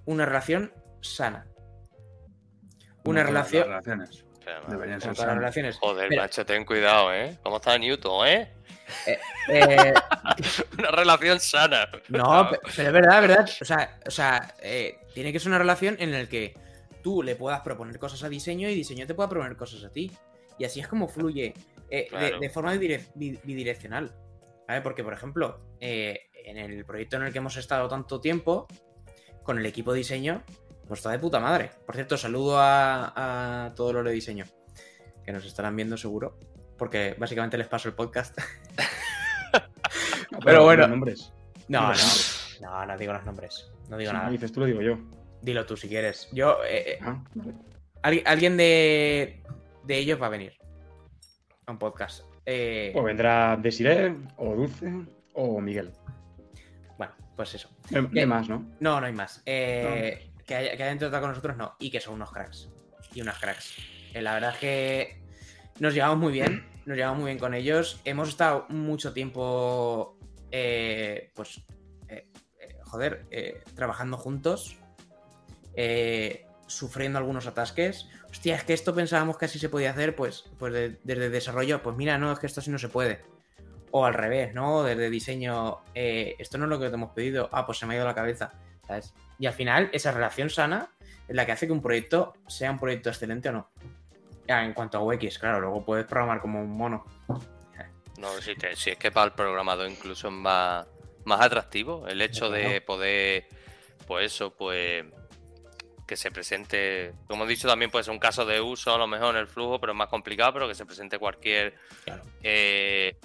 [0.04, 1.46] una relación sana.
[3.10, 3.70] Una relación.
[3.70, 4.24] las relaciones.
[4.68, 5.34] Deberían ser sanas.
[5.36, 5.76] relaciones.
[5.78, 7.36] Joder, Pero- macho, ten cuidado, ¿eh?
[7.42, 8.52] ¿Cómo está Newton, eh?
[9.48, 9.92] Eh,
[10.78, 11.88] Una relación sana.
[12.08, 13.48] No, pe- pero es verdad, es verdad.
[13.60, 16.54] O sea, o sea eh, tiene que ser una relación en la que
[17.02, 20.12] tú le puedas proponer cosas a diseño y diseño te pueda proponer cosas a ti.
[20.58, 21.52] Y así es como fluye
[21.90, 22.38] eh, de- Claro.
[22.38, 24.12] de, forma bidire- bi- bidireccional.
[24.68, 24.80] ¿Vale?
[24.80, 28.66] Porque, por ejemplo, eh, en el proyecto en el que hemos estado tanto tiempo,
[29.42, 30.42] con el equipo de diseño,
[30.86, 31.70] pues está de puta madre.
[31.84, 34.44] Por cierto, saludo a, a todo lo de diseño.
[35.24, 36.38] que nos estarán viendo seguro,
[36.78, 38.38] porque básicamente les paso el podcast.
[40.44, 40.82] Pero bueno.
[40.82, 41.32] los nombres.
[41.68, 44.30] No, no, Los no, no digo los nombres, no digo Si nada.
[44.30, 44.98] dices tú, lo digo yo.
[45.42, 46.28] Dilo tú si quieres.
[46.32, 47.54] Yo, eh, eh, Ah, vale.
[48.02, 49.42] alguien- alguien de,
[49.84, 50.56] de ellos va a venir
[51.66, 52.22] a un podcast.
[52.44, 54.92] Eh, O vendrá Desiree, o Dulce,
[55.34, 55.92] o Miguel.
[56.96, 57.68] bueno, pues eso.
[57.90, 58.64] No hay- no hay más, ¿no?
[58.78, 59.42] No, no hay más.
[59.46, 61.74] Eh, que, haya- que hayan con nosotros, no.
[61.78, 62.68] Y que son unos cracks.
[63.14, 63.74] Y unas cracks.
[64.14, 65.22] Eh, la verdad es que
[65.80, 66.66] nos llevamos muy bien.
[66.86, 68.00] Nos llevamos muy bien con ellos.
[68.04, 70.16] Hemos estado mucho tiempo,
[70.50, 71.60] eh, pues,
[72.08, 72.28] eh,
[72.60, 73.26] eh, joder,
[73.74, 74.78] trabajando juntos.
[76.68, 78.08] sufriendo algunos atasques.
[78.30, 81.82] Hostia, es que esto pensábamos que así se podía hacer, pues, pues de- desde desarrollo,
[81.82, 83.20] pues mira, no, es que esto así no se puede.
[83.92, 84.82] O al revés, ¿no?
[84.82, 87.48] Desde diseño, esto no es lo que te hemos pedido.
[87.52, 88.52] Ah, pues se me ha ido la cabeza.
[88.86, 89.14] ¿Sabes?
[89.38, 90.88] Y al final, esa relación sana
[91.28, 93.70] es la que hace que un proyecto sea un proyecto excelente o no.
[94.48, 97.04] Ya, en cuanto a UX, claro, luego puedes programar como un mono.
[98.18, 100.86] No, si, te- si es que para el programador incluso es más,
[101.24, 103.46] más atractivo el hecho de poder,
[104.06, 105.04] pues eso, pues
[106.06, 109.06] que se presente, como he dicho, también puede ser un caso de uso a lo
[109.08, 111.74] mejor en el flujo, pero es más complicado, pero que se presente cualquier
[112.04, 112.22] Claro.
[112.44, 113.18] eh,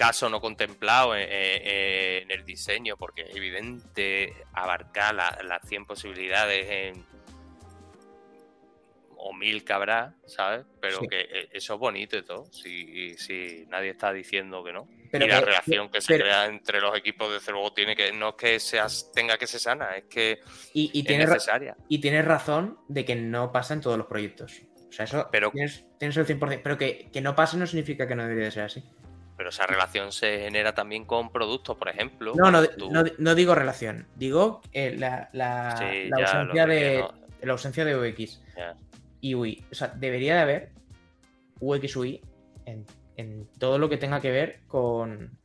[0.00, 5.84] caso no contemplado en, en- en el diseño, porque es evidente abarcar la- las 100
[5.84, 7.04] posibilidades en,
[9.22, 10.64] o mil que habrá, ¿sabes?
[10.80, 11.06] Pero Sí.
[11.08, 14.88] que eh, eso es bonito y todo, si, si nadie está diciendo que no.
[15.12, 17.94] Pero y la que- relación que se pero- crea entre los equipos, desde luego, tiene
[17.94, 20.40] que, no es que seas, tenga que ser sana, es que
[20.72, 21.76] Y, y es tienes, necesaria.
[21.90, 24.62] y tienes razón de que no pasa en todos los proyectos.
[24.88, 26.62] O sea, eso Pero- tienes, tienes el 100%.
[26.64, 28.82] Pero que, que no pase no significa que no debería de ser así.
[29.40, 32.34] Pero esa relación se genera también con productos, por ejemplo.
[32.36, 34.06] No, no, tú- no, no digo relación.
[34.14, 38.38] Digo eh, la, la- Sí, ausencia de, no- la ausencia de UX
[39.22, 39.64] y UI.
[39.72, 40.72] O sea, debería de haber
[41.58, 42.20] UX UI
[42.66, 42.84] en,
[43.16, 45.38] en todo lo que tenga que ver con,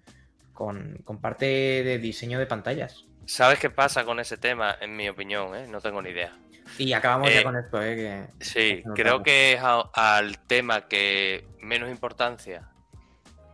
[0.52, 3.06] con, con parte de diseño de pantallas.
[3.26, 4.76] ¿Sabes qué pasa con ese tema?
[4.82, 5.68] En mi opinión, ¿eh?
[5.70, 6.34] no tengo ni idea.
[6.78, 7.96] Y acabamos Eh, ya con esto, ¿eh?
[7.96, 8.44] Que...
[8.44, 12.68] Sí, creo que es a- al tema que menos importancia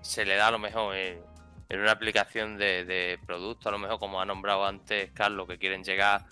[0.01, 1.21] se le da a lo mejor en,
[1.69, 5.57] en una aplicación de, de producto, a lo mejor como ha nombrado antes Carlos, que
[5.57, 6.25] quieren llegar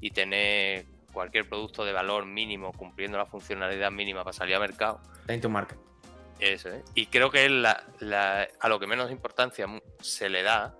[0.00, 5.00] y tener cualquier producto de valor mínimo cumpliendo la funcionalidad mínima para salir al mercado.
[5.26, 5.78] Time to market.
[6.40, 6.82] Eso, ¿eh?
[6.94, 9.66] Y creo que es la, la- a lo que menos importancia
[10.00, 10.74] se le da,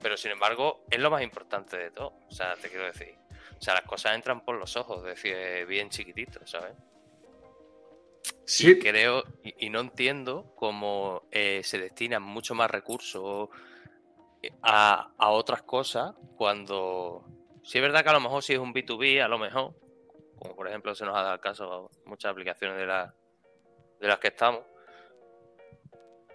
[0.00, 2.14] pero sin embargo es lo más importante de todo.
[2.26, 3.14] O sea, te quiero decir.
[3.58, 6.72] O sea, las cosas entran por los ojos, es decir, bien chiquititos, ¿sabes?
[8.44, 13.48] Sí, Y creo, y, y no entiendo cómo eh, se destinan mucho más recursos
[14.42, 17.24] eh, a, a otras cosas cuando.
[17.62, 19.74] Si es verdad que a lo mejor si es un B2B, a lo mejor,
[20.38, 23.14] como por ejemplo se nos ha dado el caso a muchas aplicaciones de, la-
[24.00, 24.62] de las que estamos,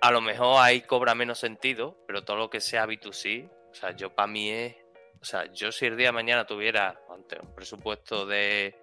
[0.02, 3.92] a lo mejor ahí cobra menos sentido, pero todo lo que sea B2C, o sea,
[3.92, 4.76] yo para mí es.
[5.22, 8.74] O sea, yo si el día de mañana tuviera ante un presupuesto de,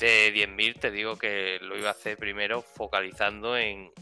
[0.00, 3.92] de 10.000, te digo que lo iba a hacer primero focalizando en,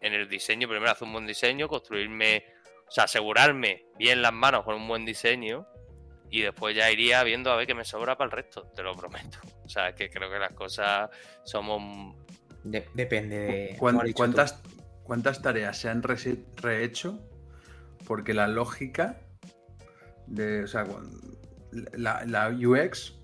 [0.00, 0.68] en el diseño.
[0.68, 2.44] Primero hacer un buen diseño, construirme,
[2.86, 5.66] o sea, asegurarme bien las manos con un buen diseño
[6.30, 8.94] y después ya iría viendo a ver qué me sobra para el resto, te lo
[8.94, 9.38] prometo.
[9.64, 11.08] O sea, que creo que las cosas
[11.44, 12.16] somos...
[12.64, 13.76] De- depende de.
[13.78, 14.18] ¿Cuán- como has dicho tú.
[14.18, 14.62] ¿Cuántas,
[15.04, 17.20] ¿Cuántas tareas se han rese- rehecho?
[18.08, 19.20] Porque la lógica
[20.26, 20.64] de.
[20.64, 20.84] O sea,
[21.92, 23.15] la, la UX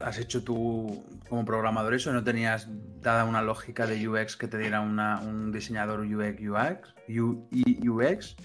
[0.00, 2.68] has hecho tú como programador eso, no tenías
[3.00, 8.36] dada una lógica de UX que te diera una- un diseñador UX, UX, UI, UX,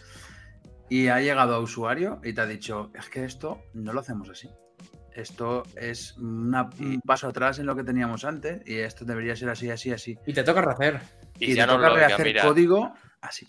[0.90, 4.30] y ha llegado a usuario y te ha dicho, es que esto no lo hacemos
[4.30, 4.50] así.
[5.14, 9.50] Esto es una- un paso atrás en lo que teníamos antes y esto debería ser
[9.50, 10.18] así, así, así.
[10.26, 11.00] Y te toca rehacer.
[11.40, 13.48] Y, Y, ya te no toca lo rehacer mira, código así.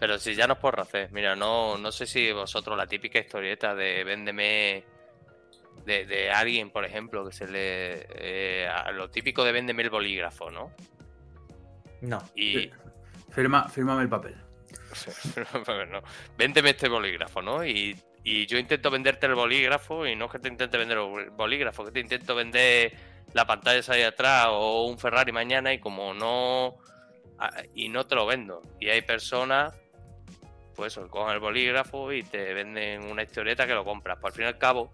[0.00, 3.18] Pero si ya no es por hacer, mira, no, no sé si vosotros la típica
[3.18, 4.84] historieta de véndeme
[5.84, 8.06] de, de alguien, por ejemplo, que se le...
[8.10, 10.72] eh, a lo típico de véndeme el bolígrafo, ¿no?
[12.00, 12.22] No.
[12.34, 12.70] Y...
[13.30, 14.34] Firma, fírmame el papel.
[15.90, 16.02] No.
[16.36, 17.64] Véndeme este bolígrafo, ¿no?
[17.64, 21.30] Y, y yo intento venderte el bolígrafo y no es que te intente vender el
[21.30, 22.92] bolígrafo, que te intento vender
[23.32, 26.76] la pantalla esa ahí atrás o un Ferrari mañana y como no...
[27.38, 28.62] ah, Y no te lo vendo.
[28.80, 29.74] Y hay personas,
[30.76, 34.18] pues cogen el bolígrafo y te venden una historieta que lo compras.
[34.20, 34.92] Pues al fin y al cabo,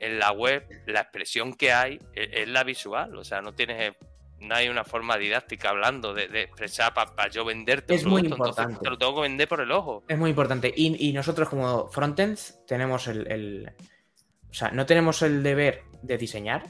[0.00, 3.16] en la web, la expresión que hay es, es la visual.
[3.16, 3.94] O sea, no tienes...
[4.40, 8.20] No hay una forma didáctica hablando de, de expresar para yo venderte Es un muy
[8.22, 8.80] entonces importante.
[8.84, 10.04] te lo tengo que vender por el ojo.
[10.06, 10.72] Es muy importante.
[10.76, 13.72] Y, y nosotros como frontends tenemos el, el-
[14.48, 16.62] O sea, no tenemos el deber de diseñar,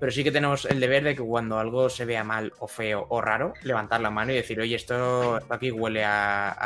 [0.00, 3.06] pero sí que tenemos el deber de que cuando algo se vea mal o feo
[3.08, 6.56] o raro, levantar la mano y decir, oye, esto, esto aquí huele a,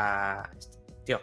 [0.40, 0.50] a-
[1.04, 1.20] Tío,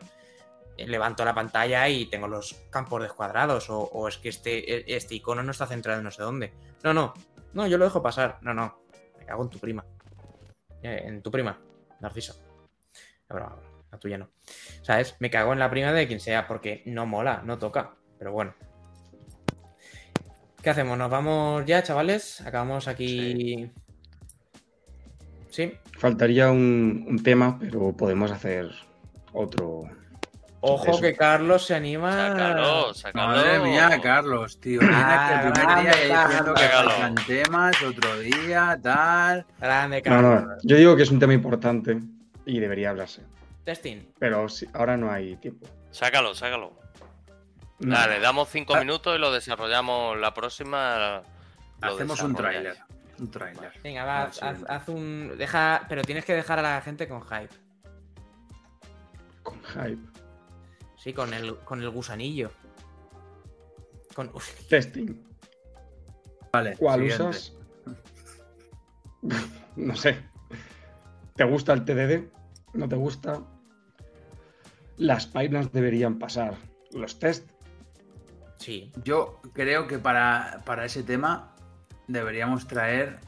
[0.77, 5.43] levanto la pantalla y tengo los campos descuadrados o, o es que este, este icono
[5.43, 6.53] no está centrado en no sé dónde.
[6.83, 7.13] No, no,
[7.53, 8.37] no, yo lo dejo pasar.
[8.41, 8.81] No, no,
[9.17, 9.85] me cago en tu prima.
[10.83, 11.59] Eh, en tu prima,
[11.99, 12.35] Narciso.
[13.29, 14.29] No, pero la tuya no.
[14.81, 15.15] ¿Sabes?
[15.19, 17.95] Me cago en la prima de quien sea porque no mola, no toca.
[18.19, 18.53] Pero bueno.
[20.61, 20.97] ¿Qué hacemos?
[20.97, 22.41] ¿Nos vamos ya, chavales?
[22.41, 23.71] Acabamos aquí.
[25.49, 25.73] ¿Sí?
[25.97, 28.69] Faltaría un, un tema, pero podemos hacer
[29.33, 29.83] otro.
[30.59, 31.01] Ojo Eso.
[31.01, 32.11] que Carlos se anima.
[32.29, 33.27] Sácalo, sácalo.
[33.27, 34.79] Madre mía, Carlos, tío.
[34.79, 35.91] Vienes que el primer Ah, día
[36.25, 39.45] diciendo que faltan temas, otro día, tal.
[39.59, 40.43] Grande, Carlos.
[40.43, 41.99] no, yo digo que es un tema importante
[42.45, 43.21] y debería hablarse.
[43.65, 43.97] Testing.
[44.17, 45.67] Pero ahora no hay tiempo.
[45.91, 46.73] Sácalo, sácalo.
[47.79, 47.95] No.
[47.95, 48.79] Dale, damos cinco Ah.
[48.79, 51.21] minutos y lo desarrollamos la próxima.
[51.81, 52.77] Hacemos un tráiler.
[53.19, 53.71] Un tráiler.
[53.84, 55.38] Venga, va, Ah, haz- haz un.
[55.38, 55.84] Deja.
[55.88, 57.53] Pero tienes que dejar a la gente con hype.
[59.43, 60.16] Con hype.
[61.07, 62.51] Sí, con el, con el gusanillo.
[64.13, 64.29] Con.
[64.34, 65.15] Uf, Testing.
[66.51, 67.23] Vale, ¿Cuál siguiente.
[67.23, 67.53] usas?
[69.77, 70.17] no sé.
[71.38, 72.27] ¿Te gusta el TDD?
[72.73, 73.41] ¿No te gusta?
[74.97, 76.57] Las pipelines deberían pasar
[76.91, 77.49] los test.
[78.57, 78.91] sí.
[79.05, 81.55] Yo creo que para, para ese tema
[82.09, 83.19] deberíamos traer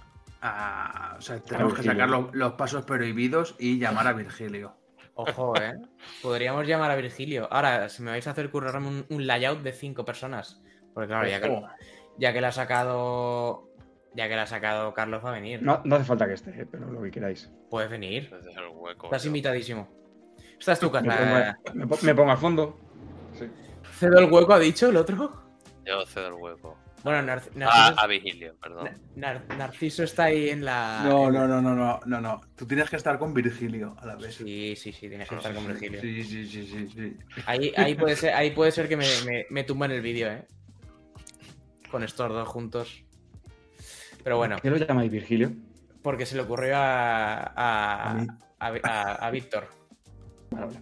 [0.41, 1.15] a.
[1.17, 4.78] O sea, tenemos que sacar los, los pasos prohibidos y llamar a Virgilio.
[5.21, 5.73] Ojo, eh.
[6.21, 7.47] Podríamos llamar a Virgilio.
[7.51, 10.61] Ahora, si me vais a hacer currarme un, un layout de cinco personas.
[10.93, 11.61] Porque claro, ya que,
[12.17, 13.67] ya que la ha sacado.
[14.15, 15.61] Ya que la ha sacado Carlos va a venir.
[15.61, 17.51] No, no hace falta que esté, pero lo que queráis.
[17.69, 18.31] Puedes venir.
[18.73, 19.07] Hueco.
[19.07, 19.27] Estás yo.
[19.27, 19.87] invitadísimo.
[20.57, 21.57] Esta es tu Me pongo, casa.
[22.05, 22.77] me pongo al fondo.
[23.37, 23.49] Sí.
[23.93, 25.43] ¿Cedo el hueco, ha dicho el otro?
[25.85, 26.77] Yo cedo el hueco.
[27.03, 28.89] Bueno, Nar- A, Narciso, a Vigilio, perdón.
[29.15, 31.01] Nar- Narciso está ahí en la.
[31.05, 32.41] No, no, no, no, no, no, no.
[32.55, 34.35] Tú tienes que estar con Virgilio a la vez.
[34.35, 36.01] Sí, sí, sí, tienes que estar con Virgilio.
[36.01, 37.17] Sí, sí, sí, sí, sí.
[37.45, 40.45] Ahí, ahí, puede ser, ahí puede ser que me, me, me tumban el vídeo, ¿eh?
[41.89, 43.03] Con estos dos juntos.
[44.23, 45.51] Pero bueno, ¿Qué lo llamáis Virgilio?
[46.01, 48.27] porque se le ocurrió a, a, A mí.
[48.59, 49.67] a, a- a Víctor.
[50.51, 50.79] Vale, vale.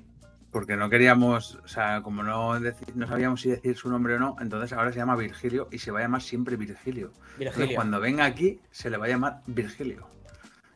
[0.58, 4.20] Porque no queríamos, o sea, como no, deci- no sabíamos si decir su nombre o
[4.20, 7.12] no, entonces ahora se llama Virgilio y se va a llamar siempre Virgilio.
[7.34, 7.76] Entonces, Virgilio.
[7.76, 10.08] cuando venga aquí, se le va a llamar Virgilio.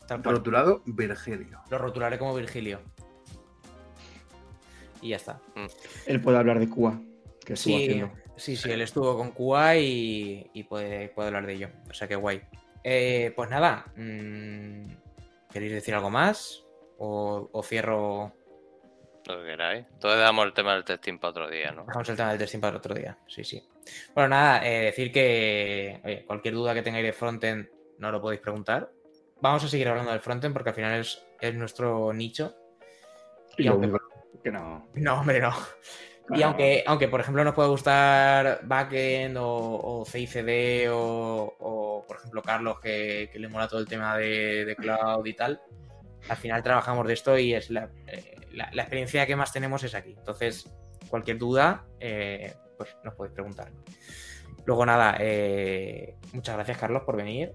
[0.08, 0.36] tal cual.
[0.36, 1.62] Rotulado Virgilio.
[1.72, 2.80] Lo rotularé como Virgilio.
[5.02, 5.40] Y ya está.
[6.06, 7.00] Él puede hablar de Cuba,
[7.44, 8.12] que estuvo Sí, haciendo.
[8.38, 11.70] sí, sí, él estuvo con Cuba y, y puede, puede hablar de ello.
[11.90, 12.42] O sea que guay.
[12.84, 13.86] Eh, pues nada.
[13.96, 14.92] mm,
[15.52, 16.64] ¿Queréis decir algo más?
[17.00, 18.32] ¿O, o cierro
[19.28, 19.86] Lo que queráis.
[19.94, 21.86] Entonces damos el tema del testing para otro día, ¿no?
[21.86, 23.18] Dejamos el tema del testing para otro día.
[23.28, 23.64] Sí, sí.
[24.16, 27.68] Bueno, nada, eh, decir que oye, cualquier duda que tengáis de frontend
[28.00, 28.90] no lo podéis preguntar.
[29.42, 32.56] Vamos a seguir hablando del frontend porque al final es, es nuestro nicho.
[33.58, 34.00] Y Y lo aunque- único
[34.44, 34.88] que no.
[34.96, 35.54] No, hombre, no.
[36.34, 39.46] Y aunque, aunque, por ejemplo, nos puede gustar backend o,
[40.02, 44.64] o CICD o, o, por ejemplo, Carlos, que, que le mola todo el tema de,
[44.66, 45.62] de cloud y tal,
[46.30, 49.84] al final trabajamos de esto y es la, eh, la- la experiencia que más tenemos
[49.84, 50.16] es aquí.
[50.18, 50.70] Entonces,
[51.10, 53.72] cualquier duda, eh, pues nos podéis preguntar.
[54.66, 57.54] Luego, nada, eh, muchas gracias, Carlos, por venir.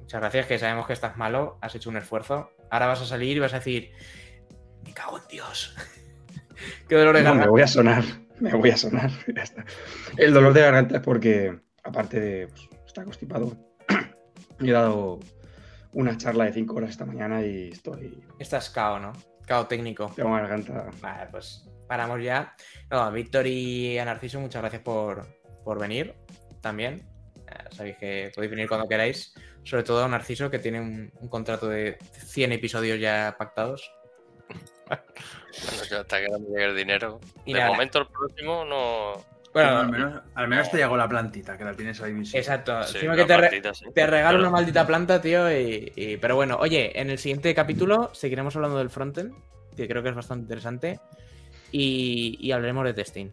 [0.00, 2.50] Muchas gracias, que sabemos que estás malo, has hecho un esfuerzo.
[2.70, 3.92] Ahora vas a salir y vas a decir,
[4.84, 5.76] me cago en Dios.
[6.88, 7.50] Qué dolor de No, me garganta.
[7.50, 8.04] voy a sonar.
[8.40, 9.10] Me voy a sonar.
[9.34, 9.64] Ya está.
[10.16, 13.56] El dolor de garganta es porque, aparte de pues, estar constipado,
[14.60, 15.20] he dado
[15.92, 18.22] una charla de 5 horas esta mañana y estoy.
[18.38, 19.12] Estás cao, ¿no?
[19.46, 20.12] Cao técnico.
[20.14, 20.90] Tengo una garganta.
[21.00, 22.54] Vale, pues paramos ya.
[22.90, 25.26] No, Víctor y a Narciso, muchas gracias por,
[25.64, 26.14] por venir
[26.60, 27.08] también.
[27.48, 29.34] Eh, sabéis que podéis venir cuando queráis.
[29.64, 33.92] Sobre todo a Narciso, que tiene un, un contrato de 100 episodios ya pactados.
[35.64, 37.20] Bueno, yo hasta que no me llegue el dinero.
[37.44, 37.72] Y de nada.
[37.72, 39.14] momento el próximo no.
[39.52, 42.38] Bueno, al menos, al menos te llegó la plantita, que la tienes ahí visible.
[42.38, 42.82] exacto.
[42.84, 43.84] Sí, Encima que te, re- partita, sí.
[43.92, 45.50] te regalo una maldita planta, tío.
[45.50, 49.34] Y, y- Pero bueno, oye, en el siguiente capítulo seguiremos hablando del frontend,
[49.76, 51.00] que creo que es bastante interesante.
[51.72, 53.30] Y, y hablaremos de testing.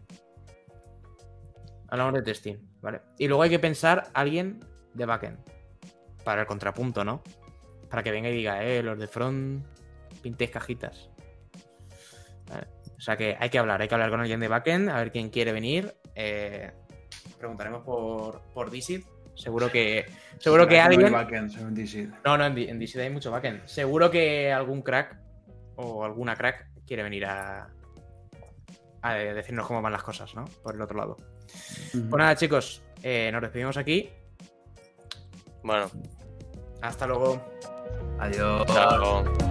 [1.88, 3.00] Hablamos de testing, ¿vale?
[3.18, 4.60] Y luego hay que pensar alguien
[4.94, 5.38] de backend.
[6.24, 7.22] Para el contrapunto, ¿no?
[7.88, 9.64] Para que venga y diga, eh, los de front
[10.22, 11.08] pintéis cajitas.
[12.50, 12.66] Vale.
[12.96, 15.12] O sea que hay que hablar, hay que hablar con alguien de backend, a ver
[15.12, 15.94] quién quiere venir.
[16.20, 16.70] Eh,
[17.38, 18.70] preguntaremos por, por.
[19.36, 20.04] Seguro que.
[20.38, 21.12] Seguro que alguien.
[22.24, 23.64] No, no, en, en Dizzy hay mucho backend.
[23.66, 25.16] Seguro que algún crack
[25.76, 27.68] o alguna crack quiere venir a,
[29.02, 30.44] a decirnos cómo van las cosas, ¿no?
[30.62, 31.16] Por el otro lado.
[31.92, 34.10] Pues nada, chicos, eh, nos despedimos aquí.
[35.62, 35.88] Bueno,
[36.82, 37.40] Hasta luego.
[38.18, 38.66] Adiós.
[38.66, 39.47] chao.